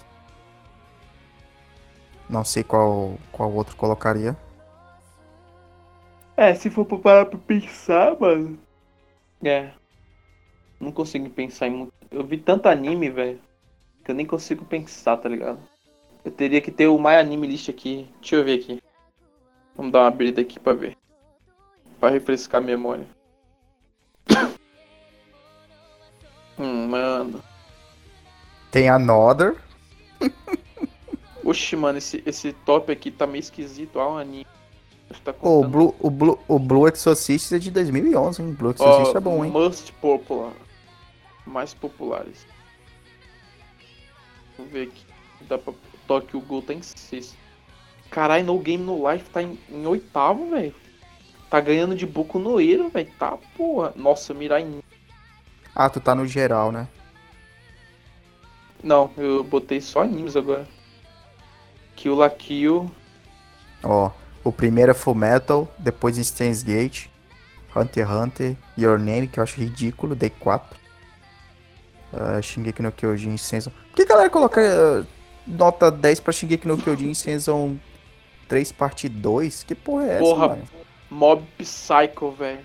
Não 2.28 2.44
sei 2.44 2.62
qual, 2.62 3.18
qual 3.32 3.52
outro 3.52 3.76
colocaria. 3.76 4.36
É, 6.36 6.54
se 6.54 6.68
for 6.68 6.84
pra 6.84 6.98
parar 6.98 7.26
pra 7.26 7.38
pensar, 7.38 8.18
mano. 8.18 8.58
É. 9.42 9.70
Não 10.80 10.90
consigo 10.90 11.30
pensar 11.30 11.68
em 11.68 11.70
muito. 11.70 11.92
Eu 12.10 12.24
vi 12.24 12.38
tanto 12.38 12.68
anime, 12.68 13.08
velho. 13.08 13.40
Que 14.04 14.10
eu 14.10 14.14
nem 14.14 14.26
consigo 14.26 14.64
pensar, 14.64 15.16
tá 15.16 15.28
ligado? 15.28 15.58
Eu 16.24 16.32
teria 16.32 16.60
que 16.60 16.70
ter 16.70 16.88
o 16.88 16.98
My 16.98 17.16
Anime 17.16 17.46
List 17.46 17.68
aqui. 17.68 18.08
Deixa 18.20 18.36
eu 18.36 18.44
ver 18.44 18.60
aqui. 18.60 18.82
Vamos 19.76 19.92
dar 19.92 20.00
uma 20.00 20.08
abrida 20.08 20.40
aqui 20.40 20.58
pra 20.58 20.72
ver. 20.72 20.96
Pra 22.00 22.10
refrescar 22.10 22.60
a 22.62 22.64
memória. 22.64 23.06
hum, 26.58 26.88
mano. 26.88 27.42
Tem 28.70 28.88
Another. 28.88 29.56
Oxi, 31.44 31.76
mano, 31.76 31.98
esse, 31.98 32.22
esse 32.24 32.52
top 32.52 32.90
aqui 32.90 33.10
tá 33.10 33.26
meio 33.26 33.40
esquisito. 33.40 34.00
Ah, 34.00 34.08
o 34.08 34.16
anime. 34.16 34.46
Tá 35.22 35.32
Pô, 35.32 35.60
o. 35.60 35.68
Blue, 35.68 35.94
o, 36.00 36.10
Blue, 36.10 36.38
o 36.48 36.58
Blue 36.58 36.88
Exorcist 36.88 37.52
é 37.52 37.58
de 37.58 37.70
2011, 37.70 38.42
hein? 38.42 38.52
Blue 38.52 38.70
Exorcist 38.70 39.14
Ó, 39.14 39.18
é 39.18 39.20
bom, 39.20 39.44
hein? 39.44 39.50
Most 39.50 39.92
popular. 39.94 40.52
Mais 41.46 41.74
populares. 41.74 42.46
Vou 44.56 44.66
ver 44.66 44.88
aqui. 44.88 45.04
Dá 45.48 45.58
pra... 45.58 45.72
Tokyo 46.06 46.40
Ghoul 46.40 46.62
tá 46.62 46.74
em 46.74 46.82
sexto. 46.82 47.36
Caralho, 48.10 48.44
No 48.44 48.58
Game 48.58 48.82
No 48.82 49.10
Life 49.10 49.28
tá 49.30 49.42
em, 49.42 49.58
em 49.70 49.86
oitavo, 49.86 50.50
velho. 50.50 50.74
Tá 51.50 51.60
ganhando 51.60 51.94
de 51.94 52.06
Boku 52.06 52.38
no 52.38 52.60
Hero, 52.60 52.88
velho. 52.88 53.10
Tá, 53.18 53.36
porra. 53.56 53.92
Nossa, 53.96 54.34
Mirai... 54.34 54.66
Ah, 55.74 55.90
tu 55.90 56.00
tá 56.00 56.14
no 56.14 56.26
geral, 56.26 56.70
né? 56.70 56.88
Não, 58.82 59.10
eu 59.16 59.42
botei 59.42 59.80
só 59.80 60.02
animes 60.02 60.36
agora. 60.36 60.68
Kill 61.96 62.14
la 62.16 62.30
Kill. 62.30 62.90
Ó, 63.82 64.10
o 64.44 64.52
primeiro 64.52 64.90
é 64.90 64.94
Full 64.94 65.14
Metal, 65.14 65.66
depois 65.78 66.16
Steins 66.16 66.62
Gate, 66.62 67.06
Hunter 67.74 68.06
x 68.06 68.14
Hunter, 68.14 68.56
Your 68.78 68.98
Name, 68.98 69.26
que 69.26 69.40
eu 69.40 69.42
acho 69.42 69.58
ridículo, 69.58 70.14
Day 70.14 70.30
4. 70.30 70.78
Uh, 72.12 72.40
Shingeki 72.40 72.80
no 72.82 72.92
Kyojin 72.92 73.36
Season. 73.36 73.72
Por 73.90 73.96
que 73.96 74.02
a 74.02 74.06
galera 74.06 74.30
coloca 74.30 74.60
eh, 74.60 75.04
nota 75.46 75.90
10 75.90 76.20
pra 76.20 76.32
Shingeki 76.32 76.68
no 76.68 76.78
Kyojin 76.78 77.12
Season 77.12 77.76
3 78.46 78.70
parte 78.70 79.08
2? 79.08 79.64
Que 79.64 79.74
porra 79.74 80.04
é 80.04 80.10
essa, 80.12 80.20
Porra. 80.20 80.48
mano? 80.48 80.62
Mob 81.10 81.42
Psycho, 81.58 82.30
velho. 82.30 82.60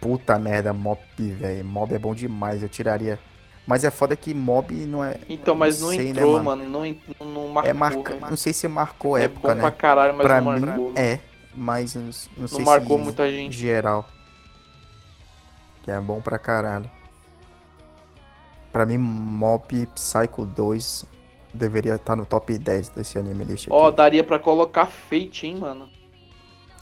Puta 0.00 0.38
merda, 0.38 0.72
Mob, 0.72 1.00
velho. 1.18 1.64
Mob 1.64 1.92
é 1.92 1.98
bom 1.98 2.14
demais, 2.14 2.62
eu 2.62 2.68
tiraria. 2.68 3.18
Mas 3.66 3.82
é 3.82 3.90
foda 3.90 4.14
que 4.14 4.34
Mob 4.34 4.74
não 4.86 5.02
é. 5.02 5.18
Então, 5.28 5.54
mas 5.54 5.80
não 5.80 5.88
sei, 5.88 5.98
né, 6.04 6.10
entrou, 6.10 6.42
mano? 6.42 6.68
mano. 6.68 6.96
Não, 7.18 7.26
não 7.26 7.48
marcou, 7.48 7.70
É 7.70 7.72
marca... 7.72 8.14
Não 8.28 8.36
sei 8.36 8.52
se 8.52 8.68
marcou 8.68 9.16
É 9.16 9.24
época, 9.24 9.48
bom 9.48 9.54
né? 9.54 9.60
pra 9.62 9.70
caralho, 9.70 10.14
mas 10.14 10.26
pra 10.26 10.40
não 10.40 10.52
mim 10.52 10.60
marcou. 10.60 10.92
é, 10.96 11.20
mas 11.54 11.94
não, 11.94 12.02
não 12.04 12.12
sei 12.48 12.58
Não 12.58 12.64
marcou 12.66 12.98
se 12.98 13.04
muita 13.04 13.30
gente. 13.30 13.56
geral. 13.56 14.06
Que 15.82 15.90
é 15.90 15.98
bom 16.00 16.20
pra 16.20 16.38
caralho. 16.38 16.90
Pra 18.70 18.84
mim, 18.84 18.98
Mob 18.98 19.86
Psycho 19.94 20.44
2 20.44 21.06
deveria 21.54 21.94
estar 21.94 22.16
no 22.16 22.26
top 22.26 22.58
10 22.58 22.88
desse 22.90 23.18
anime 23.18 23.44
list. 23.44 23.68
Ó, 23.70 23.90
daria 23.90 24.24
pra 24.24 24.38
colocar 24.38 24.86
Fate, 24.86 25.46
hein, 25.46 25.56
mano. 25.56 25.88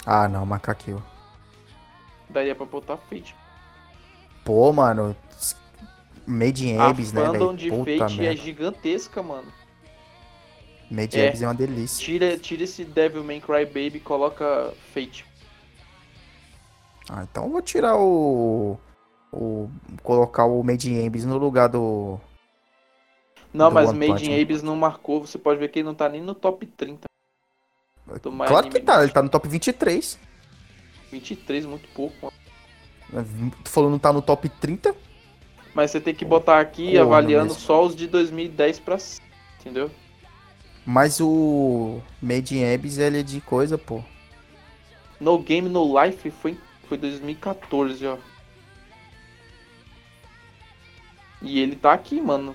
Ah, 0.04 0.26
não, 0.26 0.44
Macaquil. 0.46 1.00
Daria 2.28 2.54
pra 2.54 2.64
botar 2.66 2.96
Fate. 2.96 3.36
Pô, 4.44 4.72
mano. 4.72 5.14
Made 6.26 6.68
in 6.68 6.78
A 6.78 6.88
Abyss, 6.88 7.12
né, 7.12 7.20
fandom 7.22 7.46
velho? 7.48 7.56
de 7.56 7.70
Puta 7.70 7.98
Fate 7.98 8.20
é 8.20 8.22
merda. 8.22 8.40
gigantesca, 8.42 9.22
mano. 9.22 9.52
Made 10.90 11.16
in 11.16 11.20
é. 11.20 11.28
Abyss 11.28 11.42
é 11.42 11.46
uma 11.46 11.54
delícia. 11.54 12.04
Tira, 12.04 12.38
tira 12.38 12.62
esse 12.64 12.84
Devil 12.84 13.24
May 13.24 13.40
Cry 13.40 13.64
Baby 13.66 13.96
e 13.96 14.00
coloca 14.00 14.72
Fate. 14.94 15.24
Ah, 17.08 17.24
então 17.30 17.44
eu 17.44 17.50
vou 17.50 17.62
tirar 17.62 17.96
o... 17.96 18.78
o... 19.32 19.68
Colocar 20.02 20.44
o 20.44 20.62
Made 20.62 20.90
in 20.90 21.06
Abyss 21.06 21.24
no 21.24 21.38
lugar 21.38 21.68
do... 21.68 22.18
Não, 23.52 23.68
Do 23.68 23.74
mas 23.74 23.88
One 23.90 23.98
Made 23.98 24.12
Punch 24.12 24.30
in. 24.30 24.40
Abyss 24.42 24.62
não 24.62 24.76
marcou. 24.76 25.26
Você 25.26 25.36
pode 25.38 25.58
ver 25.58 25.68
que 25.68 25.80
ele 25.80 25.86
não 25.86 25.94
tá 25.94 26.08
nem 26.08 26.22
no 26.22 26.34
top 26.34 26.64
30. 26.66 27.06
Do 28.22 28.32
My 28.32 28.46
Claro 28.46 28.70
que 28.70 28.80
tá, 28.80 29.02
ele 29.02 29.12
tá 29.12 29.22
no 29.22 29.28
top 29.28 29.46
23. 29.48 30.18
23, 31.10 31.66
muito 31.66 31.88
pouco, 31.90 32.14
mano. 33.12 33.28
Tu 33.62 33.70
falou 33.70 33.90
não 33.90 33.98
tá 33.98 34.10
no 34.12 34.22
top 34.22 34.48
30? 34.48 34.94
Mas 35.74 35.90
você 35.90 36.00
tem 36.00 36.14
que 36.14 36.24
botar 36.24 36.60
aqui 36.60 36.92
Porra, 36.92 37.02
avaliando 37.02 37.54
só 37.54 37.84
os 37.84 37.96
de 37.96 38.06
2010 38.06 38.80
pra 38.80 38.98
cima, 38.98 39.26
entendeu? 39.60 39.90
Mas 40.84 41.20
o 41.20 42.00
Made 42.20 42.58
in 42.58 42.74
Abyss, 42.74 42.98
ele 42.98 43.20
é 43.20 43.22
de 43.22 43.40
coisa, 43.40 43.78
pô. 43.78 44.02
No 45.20 45.38
Game 45.38 45.68
No 45.68 46.02
Life 46.02 46.30
foi, 46.30 46.58
foi 46.88 46.98
2014, 46.98 48.06
ó. 48.06 48.18
E 51.40 51.60
ele 51.60 51.76
tá 51.76 51.92
aqui, 51.92 52.20
mano. 52.20 52.54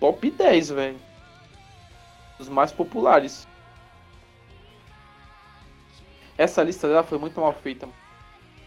Top 0.00 0.30
10, 0.30 0.70
velho. 0.70 0.96
Os 2.38 2.48
mais 2.48 2.72
populares. 2.72 3.46
Essa 6.36 6.62
lista 6.62 6.86
dela 6.86 7.02
foi 7.02 7.18
muito 7.18 7.40
mal 7.40 7.52
feita. 7.52 7.88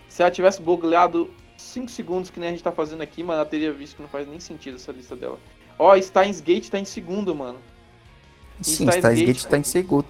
Se 0.09 0.21
ela 0.21 0.31
tivesse 0.31 0.61
bloqueado 0.61 1.33
5 1.61 1.89
segundos, 1.89 2.29
que 2.29 2.39
nem 2.39 2.49
a 2.49 2.51
gente 2.51 2.63
tá 2.63 2.71
fazendo 2.71 3.01
aqui, 3.01 3.23
mano, 3.23 3.39
ela 3.39 3.49
teria 3.49 3.71
visto 3.71 3.95
que 3.95 4.01
não 4.01 4.09
faz 4.09 4.27
nem 4.27 4.39
sentido 4.39 4.75
essa 4.75 4.91
lista 4.91 5.15
dela. 5.15 5.39
Ó, 5.77 5.99
Steins 5.99 6.41
Gate 6.41 6.69
tá 6.69 6.79
em 6.79 6.85
segundo, 6.85 7.33
mano. 7.33 7.59
Sim, 8.61 8.85
Steins 8.85 8.95
Steins 8.95 9.19
Gate, 9.19 9.27
Gate 9.27 9.45
tá 9.45 9.57
em 9.57 9.63
segundo. 9.63 10.07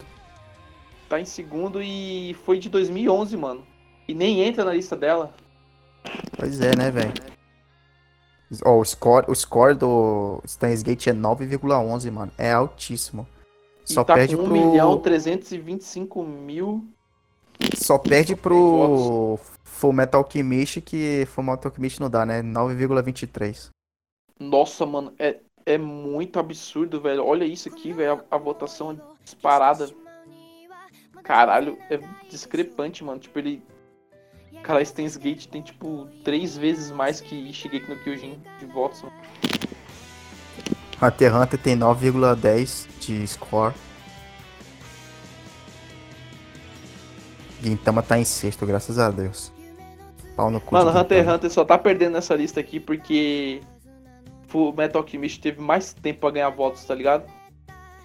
Tá 1.07 1.19
em 1.19 1.25
segundo 1.25 1.81
e 1.81 2.35
foi 2.45 2.59
de 2.59 2.69
2011, 2.69 3.37
mano. 3.37 3.65
E 4.07 4.13
nem 4.13 4.41
entra 4.41 4.65
na 4.65 4.73
lista 4.73 4.95
dela. 4.95 5.33
Pois 6.37 6.59
é, 6.59 6.75
né, 6.75 6.91
velho? 6.91 7.13
Ó, 8.65 8.79
o 8.79 8.85
score, 8.85 9.25
o 9.29 9.35
score 9.35 9.75
do 9.75 10.41
Steins 10.45 10.83
Gate 10.83 11.07
é 11.07 11.13
9,11, 11.13 12.11
mano. 12.11 12.31
É 12.37 12.51
altíssimo. 12.51 13.25
E 13.87 13.93
Só 13.93 14.03
tá 14.03 14.15
perde 14.15 14.35
com 14.35 14.43
1 14.43 14.45
pro. 14.45 14.53
milhão 14.53 14.97
325 14.99 16.23
mil. 16.23 16.85
Só 17.75 17.97
perde 17.97 18.35
pro 18.35 19.39
Full 19.63 19.93
Metal 19.93 20.21
Alchemist, 20.21 20.81
que 20.81 21.25
Full 21.27 21.43
Metal 21.43 21.71
Alchemist 21.71 21.99
não 21.99 22.09
dá, 22.09 22.25
né? 22.25 22.41
9,23. 22.41 23.69
Nossa, 24.39 24.85
mano, 24.85 25.13
é, 25.19 25.39
é 25.65 25.77
muito 25.77 26.39
absurdo, 26.39 27.01
velho. 27.01 27.25
Olha 27.25 27.45
isso 27.45 27.69
aqui, 27.69 27.93
velho. 27.93 28.23
A, 28.29 28.35
a 28.35 28.37
votação 28.37 28.91
é 28.91 28.95
disparada. 29.23 29.89
Caralho, 31.23 31.77
é 31.89 31.99
discrepante, 32.29 33.03
mano. 33.03 33.19
Tipo, 33.19 33.39
ele. 33.39 33.63
Cara, 34.63 34.83
Steins 34.83 35.17
Gate 35.17 35.47
tem, 35.47 35.61
tipo, 35.61 36.07
três 36.23 36.57
vezes 36.57 36.91
mais 36.91 37.21
que 37.21 37.51
Shigeki 37.51 37.89
no 37.89 37.97
Kyojin 38.03 38.41
de 38.59 38.65
votos. 38.65 39.01
mano. 39.01 39.15
Hunter 41.01 41.31
x 41.31 41.41
Hunter 41.41 41.59
tem 41.59 41.75
9,10 41.75 42.87
de 42.99 43.27
score. 43.27 43.73
Gintama 47.61 48.01
tá 48.01 48.17
em 48.17 48.25
sexto, 48.25 48.65
graças 48.65 48.97
a 48.97 49.09
Deus. 49.11 49.51
Pau 50.35 50.49
no 50.49 50.59
cu 50.59 50.73
Mano, 50.73 50.97
Hunter 50.97 51.19
x. 51.19 51.33
Hunter 51.33 51.51
só 51.51 51.63
tá 51.63 51.77
perdendo 51.77 52.13
nessa 52.13 52.35
lista 52.35 52.59
aqui 52.59 52.79
porque. 52.79 53.61
O 54.53 54.73
Metal 54.73 55.01
Alchemist 55.01 55.39
teve 55.39 55.61
mais 55.61 55.93
tempo 55.93 56.19
pra 56.19 56.31
ganhar 56.31 56.49
votos, 56.49 56.83
tá 56.83 56.93
ligado? 56.93 57.23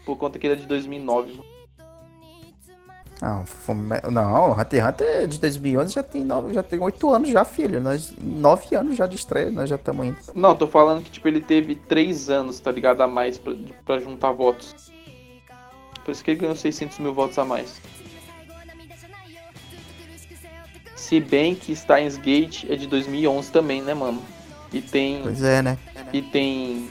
Por 0.05 0.17
conta 0.17 0.39
que 0.39 0.47
ele 0.47 0.55
é 0.55 0.57
de 0.57 0.67
2009. 0.67 1.33
mano. 1.33 1.45
Não, 3.21 4.13
não, 4.13 4.53
Hunter 4.53 4.81
x 4.81 4.89
Hunter 4.89 5.09
é 5.09 5.27
de 5.27 5.41
2011 5.41 5.95
já 5.95 6.03
tem, 6.05 6.25
nove, 6.25 6.55
já 6.55 6.63
tem 6.63 6.79
8 6.79 7.11
anos 7.11 7.31
já, 7.31 7.45
filho. 7.45 7.81
Nós, 7.81 8.15
9 8.21 8.77
anos 8.77 8.97
já 8.97 9.09
de 9.09 9.17
estreia, 9.17 9.51
nós 9.51 9.69
já 9.69 9.75
estamos 9.75 10.07
indo. 10.07 10.19
Não, 10.37 10.55
tô 10.55 10.69
falando 10.69 11.03
que, 11.03 11.11
tipo, 11.11 11.27
ele 11.27 11.41
teve 11.41 11.75
três 11.75 12.31
anos, 12.31 12.61
tá 12.61 12.71
ligado? 12.71 13.01
A 13.01 13.09
mais 13.09 13.39
pra, 13.39 13.55
pra 13.85 13.99
juntar 13.99 14.31
votos. 14.31 14.93
Por 16.05 16.13
isso 16.13 16.23
que 16.23 16.31
ele 16.31 16.41
ganhou 16.41 16.55
600 16.55 17.01
mil 17.01 17.13
votos 17.13 17.37
a 17.39 17.45
mais. 17.45 17.81
Se 20.97 21.21
bem 21.21 21.55
que 21.55 21.77
Steins 21.77 22.17
Gate 22.17 22.65
é 22.69 22.75
de 22.75 22.87
2011 22.87 23.53
também, 23.53 23.83
né, 23.83 23.95
mano? 23.95 24.21
E 24.73 24.81
tem, 24.81 25.21
Pois 25.23 25.43
é, 25.43 25.63
né? 25.63 25.79
e 26.13 26.21
tem 26.23 26.91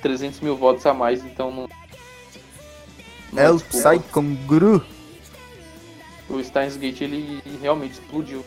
300 0.00 0.40
mil 0.40 0.56
votos 0.56 0.86
a 0.86 0.94
mais, 0.94 1.22
então 1.24 1.50
não... 1.50 1.68
não 3.32 3.42
É 3.42 3.50
o 3.50 3.56
desculpa. 3.58 3.90
Psychon 3.98 4.34
Guru. 4.46 4.84
O 6.30 6.42
Steins 6.42 6.76
Gate, 6.76 7.02
ele 7.02 7.42
realmente 7.60 7.92
explodiu. 7.92 8.44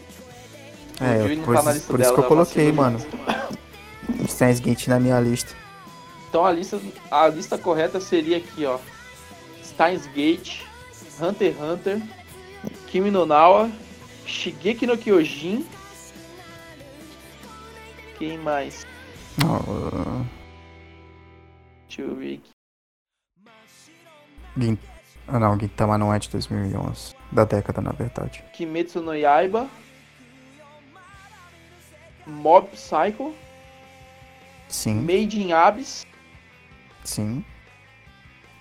É, 0.99 1.11
Explodiu 1.11 1.33
e 1.33 1.35
não 1.35 1.43
por, 1.43 1.55
tá 1.55 1.59
isso- 1.59 1.69
por 1.87 1.99
isso 1.99 2.09
que 2.09 2.15
dela, 2.15 2.17
eu 2.17 2.23
coloquei, 2.23 2.71
vacilo. 2.71 2.75
mano. 2.75 4.27
Steins 4.27 4.59
Gate 4.59 4.87
na 4.87 4.99
minha 4.99 5.19
lista. 5.19 5.53
Então 6.29 6.45
a 6.45 6.51
lista, 6.51 6.79
a 7.11 7.27
lista 7.27 7.57
correta 7.57 7.99
seria 7.99 8.37
aqui, 8.37 8.65
ó. 8.65 8.79
Steins 9.63 10.07
Gate, 10.07 10.61
Hunter 11.21 11.51
x 11.53 11.61
Hunter, 11.61 12.01
Kimi 12.87 13.11
no 13.11 13.25
Nawa, 13.25 13.69
Shigeki 14.25 14.87
no 14.87 14.97
Kyojin. 14.97 15.65
Quem 18.17 18.37
mais? 18.37 18.85
Não, 19.37 20.25
Deixa 21.87 22.01
eu 22.01 22.15
ver 22.15 22.35
aqui. 22.35 22.51
Gin... 24.57 24.77
Ah, 25.27 25.39
não, 25.39 25.59
Gintama 25.59 25.97
não 25.97 26.13
é 26.13 26.19
de 26.19 26.29
2011. 26.29 27.13
Da 27.31 27.45
década, 27.45 27.81
na 27.81 27.91
verdade. 27.91 28.43
Kimetsu 28.53 29.01
no 29.01 29.15
Yaiba. 29.15 29.67
Mob 32.25 32.67
Psycho, 32.69 33.35
Sim, 34.67 34.95
Made 34.95 35.39
in 35.39 35.53
Abyss, 35.53 36.05
sim. 37.03 37.45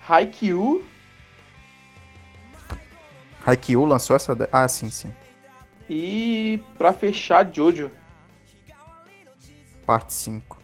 Haikyuu, 0.07 0.85
Haikyuu 3.43 3.85
lançou 3.85 4.15
essa... 4.15 4.37
Ah, 4.51 4.67
sim, 4.67 4.89
sim. 4.89 5.11
E 5.89 6.59
pra 6.77 6.93
fechar 6.93 7.49
Jojo. 7.51 7.91
Parte 9.85 10.13
5. 10.13 10.57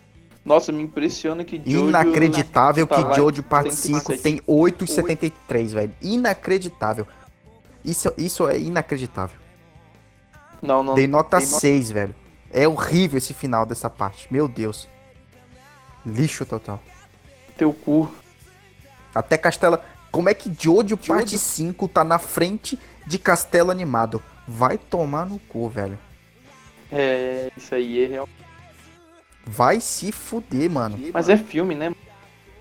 Nossa, 0.44 0.72
me 0.72 0.82
impressiona 0.82 1.44
que 1.44 1.62
Jojo 1.64 1.90
Inacreditável 1.90 2.88
tá 2.88 2.96
que 3.10 3.16
Jojo 3.16 3.44
Parte 3.44 3.76
77. 3.76 4.18
5 4.18 4.24
tem 4.24 4.42
8,73, 4.48 5.68
velho. 5.74 5.94
Inacreditável. 6.02 7.08
Isso, 7.86 8.12
isso 8.18 8.48
é 8.48 8.58
inacreditável. 8.60 9.40
Não, 10.62 10.84
não. 10.84 10.96
Dei 10.96 11.08
nota 11.08 11.38
Dei 11.38 11.46
nota- 11.46 11.60
6, 11.60 11.92
velho. 11.92 12.16
É 12.52 12.68
horrível 12.68 13.18
esse 13.18 13.34
final 13.34 13.66
dessa 13.66 13.90
parte. 13.90 14.28
Meu 14.32 14.48
Deus. 14.48 14.88
Lixo 16.06 16.46
total. 16.46 16.82
Teu 17.56 17.72
cu. 17.74 18.12
Até 19.14 19.38
Castelo. 19.38 19.80
Como 20.12 20.28
é 20.28 20.34
que 20.34 20.52
Jojo 20.60 20.98
Parte 20.98 21.38
5 21.38 21.88
tá 21.88 22.04
na 22.04 22.18
frente 22.20 22.78
de 23.06 23.18
Castelo 23.20 23.70
Animado? 23.72 24.22
Vai 24.48 24.78
tomar 24.78 25.26
no 25.26 25.40
cu, 25.40 25.70
velho. 25.70 25.98
É, 26.92 27.50
isso 27.56 27.74
aí 27.74 28.04
é 28.04 28.08
real. 28.08 28.28
Vai 29.46 29.80
se 29.80 30.12
fuder, 30.12 30.70
mano. 30.70 31.00
Mas 31.14 31.30
é 31.30 31.38
filme, 31.38 31.76
né? 31.76 31.96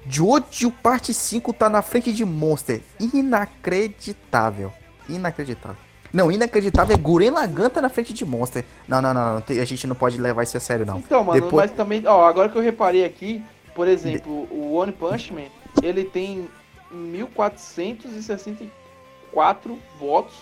Jojo 0.06 0.70
Parte 0.70 1.12
5 1.12 1.52
tá 1.52 1.68
na 1.68 1.82
frente 1.82 2.12
de 2.12 2.24
Monster. 2.24 2.80
Inacreditável. 2.98 4.72
Inacreditável. 5.08 5.76
Não, 6.12 6.30
inacreditável 6.30 6.94
é 6.94 6.98
Guren 6.98 7.30
Lagann 7.30 7.70
tá 7.70 7.80
na 7.80 7.88
frente 7.88 8.12
de 8.12 8.24
Monster. 8.24 8.64
Não, 8.88 9.00
não, 9.00 9.14
não, 9.14 9.34
não. 9.34 9.42
A 9.48 9.64
gente 9.64 9.86
não 9.86 9.94
pode 9.94 10.20
levar 10.20 10.42
isso 10.42 10.56
a 10.56 10.60
sério, 10.60 10.84
não. 10.86 10.98
Então, 10.98 11.22
mano, 11.22 11.40
Depois- 11.40 11.70
mas 11.70 11.76
também, 11.76 12.04
ó, 12.06 12.26
agora 12.26 12.48
que 12.48 12.56
eu 12.56 12.62
reparei 12.62 13.04
aqui, 13.04 13.42
por 13.74 13.86
exemplo, 13.86 14.48
o 14.50 14.74
One 14.74 14.92
Punch 14.92 15.32
Man, 15.32 15.46
ele 15.82 16.04
tem 16.04 16.48
1464 16.90 19.78
votos. 19.98 20.34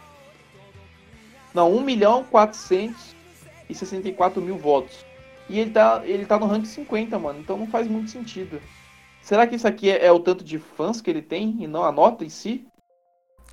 Não, 1.59 1.75
1 1.75 1.81
milhão 1.81 2.23
464 2.23 4.40
mil 4.40 4.57
votos. 4.57 5.05
E 5.49 5.59
ele 5.59 5.73
tá, 5.73 6.03
ele 6.05 6.25
tá 6.25 6.38
no 6.38 6.47
rank 6.47 6.64
50, 6.64 7.18
mano, 7.18 7.40
então 7.40 7.59
não 7.59 7.66
faz 7.66 7.88
muito 7.88 8.12
sentido. 8.12 8.62
Será 9.21 9.44
que 9.44 9.57
isso 9.57 9.66
aqui 9.66 9.90
é, 9.90 10.07
é 10.07 10.12
o 10.12 10.21
tanto 10.21 10.44
de 10.44 10.61
fãs 10.61 11.01
que 11.01 11.11
ele 11.11 11.21
tem 11.21 11.57
e 11.59 11.66
não 11.66 11.83
a 11.83 11.90
nota 11.90 12.25
em 12.25 12.29
si? 12.29 12.64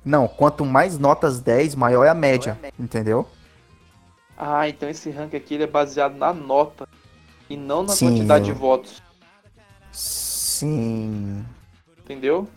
Não, 0.04 0.28
quanto 0.28 0.64
mais 0.64 1.00
notas 1.00 1.40
10, 1.40 1.74
maior 1.74 2.04
é 2.04 2.08
a 2.08 2.14
média. 2.14 2.56
Entendeu? 2.78 3.26
Ah, 4.38 4.68
então 4.68 4.88
esse 4.88 5.10
rank 5.10 5.34
aqui 5.34 5.54
ele 5.54 5.64
é 5.64 5.66
baseado 5.66 6.14
na 6.14 6.32
nota 6.32 6.88
e 7.50 7.56
não 7.56 7.82
na 7.82 7.92
Sim, 7.92 8.06
quantidade 8.06 8.44
de 8.44 8.52
votos, 8.52 9.02
Sim. 9.90 11.44
entendeu? 11.98 12.48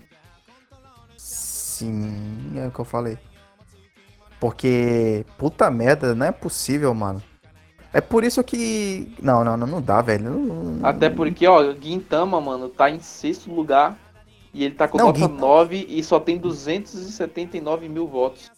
Sim, 1.18 2.54
é 2.56 2.68
o 2.68 2.72
que 2.72 2.80
eu 2.80 2.86
falei. 2.86 3.18
Porque, 4.40 5.26
puta 5.38 5.70
merda, 5.70 6.16
não 6.16 6.26
é 6.26 6.32
possível, 6.32 6.94
mano. 6.94 7.22
É 7.92 8.00
por 8.00 8.24
isso 8.24 8.44
que. 8.44 9.14
Não, 9.22 9.44
não, 9.44 9.58
não, 9.58 9.82
dá, 9.82 10.02
velho. 10.02 10.30
Não- 10.30 10.88
Até 10.88 11.10
porque, 11.10 11.48
ó, 11.48 11.74
Guintama, 11.74 12.40
mano, 12.40 12.70
tá 12.70 12.90
em 12.90 13.00
sexto 13.00 13.52
lugar 13.52 13.98
e 14.54 14.64
ele 14.64 14.76
tá 14.76 14.88
com 14.88 14.98
Não, 14.98 15.08
nota 15.08 15.28
Guin- 15.28 15.38
9 15.38 15.86
e 15.90 16.04
só 16.04 16.20
tem 16.20 16.38
279 16.38 17.90
mil 17.90 18.08
votos. 18.08 18.52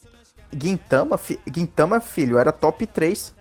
Gintama, 0.51 1.17
fi... 1.17 1.39
Gintama, 1.53 2.01
filho, 2.01 2.37
era 2.37 2.51
top 2.51 2.85
3 2.85 3.33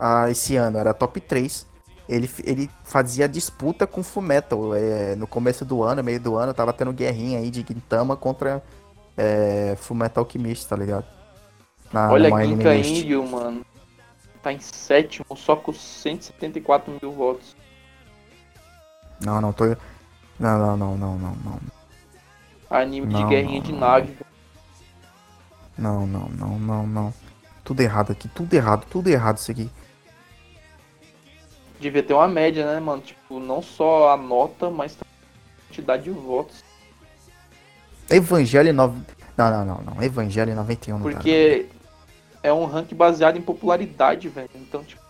ah, 0.00 0.30
esse 0.30 0.56
ano, 0.56 0.78
era 0.78 0.94
top 0.94 1.20
3. 1.20 1.66
Ele, 2.08 2.28
ele 2.42 2.70
fazia 2.82 3.28
disputa 3.28 3.86
com 3.86 4.02
Fullmetal. 4.02 4.74
É, 4.74 5.14
no 5.14 5.26
começo 5.26 5.64
do 5.64 5.82
ano, 5.82 6.02
meio 6.02 6.18
do 6.18 6.36
ano, 6.36 6.54
tava 6.54 6.72
tendo 6.72 6.92
guerrinha 6.92 7.38
aí 7.38 7.50
de 7.50 7.64
Gintama 7.68 8.16
contra 8.16 8.62
é, 9.16 9.76
Fullmetal 9.78 10.24
Alchemist, 10.24 10.66
tá 10.66 10.74
ligado? 10.74 11.04
Na, 11.92 12.10
Olha 12.10 12.28
List. 12.28 12.88
Inryu, 12.88 13.26
mano. 13.26 13.64
tá 14.42 14.52
em 14.52 14.60
sétimo, 14.60 15.26
só 15.36 15.56
com 15.56 15.72
174 15.72 16.98
mil 17.02 17.12
votos. 17.12 17.56
Não, 19.20 19.40
não, 19.40 19.52
tô. 19.52 19.64
Não, 19.66 19.78
não, 20.58 20.76
não, 20.76 20.96
não, 20.96 21.18
não, 21.18 21.36
não. 21.44 21.60
Anime 22.70 23.08
de 23.08 23.12
Não, 23.14 23.28
guerrinha 23.28 23.58
não, 23.58 23.66
de 23.66 23.72
não. 23.72 23.80
nave. 23.80 24.16
Não, 25.76 26.06
não, 26.06 26.28
não, 26.28 26.58
não, 26.58 26.86
não. 26.86 27.14
Tudo 27.64 27.80
errado 27.80 28.12
aqui, 28.12 28.28
tudo 28.28 28.54
errado, 28.54 28.86
tudo 28.88 29.08
errado 29.08 29.38
isso 29.38 29.50
aqui. 29.50 29.70
Devia 31.80 32.02
ter 32.02 32.14
uma 32.14 32.28
média, 32.28 32.64
né, 32.72 32.78
mano? 32.80 33.02
Tipo, 33.02 33.40
não 33.40 33.60
só 33.62 34.12
a 34.12 34.16
nota, 34.16 34.70
mas 34.70 34.94
também 34.94 35.12
a 35.12 35.66
quantidade 35.68 36.02
de 36.04 36.10
votos. 36.10 36.62
Evangelho 38.08 38.72
9. 38.72 39.00
Não, 39.36 39.50
não, 39.50 39.64
não, 39.64 39.82
não. 39.94 40.02
Evangelho 40.02 40.54
91 40.54 40.98
não 40.98 41.06
dá, 41.06 41.12
Porque 41.16 41.68
é 42.42 42.52
um 42.52 42.64
ranking 42.64 42.94
baseado 42.94 43.36
em 43.36 43.42
popularidade, 43.42 44.28
velho. 44.28 44.50
Então, 44.54 44.84
tipo. 44.84 45.02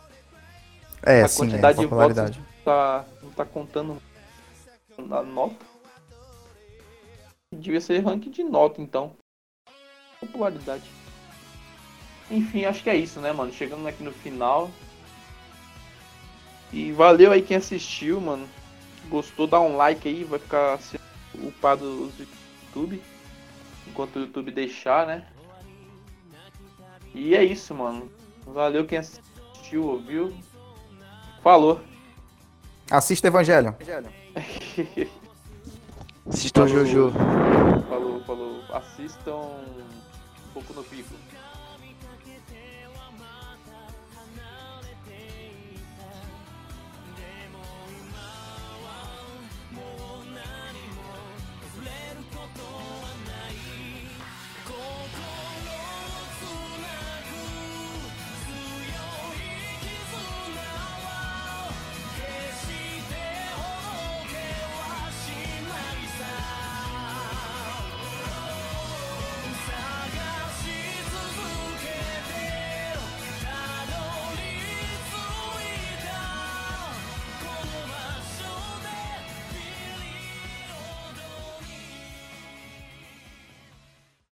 É, 1.03 1.23
a 1.23 1.29
sim, 1.29 1.43
é, 1.43 1.47
quantidade 1.47 1.79
de 1.79 1.87
votos 1.87 2.17
não 2.17 2.45
tá, 2.65 3.05
não 3.23 3.31
tá 3.31 3.45
contando 3.45 4.01
na 4.99 5.23
nota. 5.23 5.65
Devia 7.55 7.81
ser 7.81 8.05
ranking 8.05 8.31
de 8.31 8.45
nota, 8.45 8.81
então. 8.81 9.13
Popularidade. 10.21 10.91
Enfim, 12.31 12.65
acho 12.65 12.83
que 12.83 12.91
é 12.91 12.97
isso, 12.97 13.21
né, 13.21 13.33
mano? 13.33 13.53
Chegando 13.53 13.87
aqui 13.89 14.05
no 14.05 14.13
final. 14.13 14.71
E 16.73 16.93
valeu 16.93 17.33
aí 17.33 17.43
quem 17.43 17.57
assistiu, 17.57 18.21
mano. 18.21 18.49
Gostou, 19.09 19.47
dá 19.47 19.61
um 19.61 19.77
like 19.77 20.09
aí, 20.09 20.23
vai 20.23 20.39
ficar 20.39 20.79
sendo 20.79 21.03
upado 21.49 21.85
os 22.05 22.15
YouTube. 22.19 23.03
Enquanto 23.89 24.17
o 24.17 24.21
YouTube 24.21 24.53
deixar, 24.53 25.07
né? 25.07 25.27
E 27.15 27.35
é 27.35 27.45
isso, 27.45 27.75
mano. 27.75 28.11
Valeu 28.47 28.85
quem 28.87 28.99
assistiu, 28.99 29.85
ouviu. 29.87 30.33
Falou. 31.43 31.81
Assista 32.91 33.29
Evangelho. 33.29 33.75
Assistam 36.29 36.67
Falou. 36.69 36.85
Jojo. 36.87 37.13
Falou, 37.89 38.25
falou. 38.25 38.63
Assistam 38.73 39.37
um 39.37 40.53
pouco 40.53 40.73
no 40.75 40.85
pico. 40.85 41.15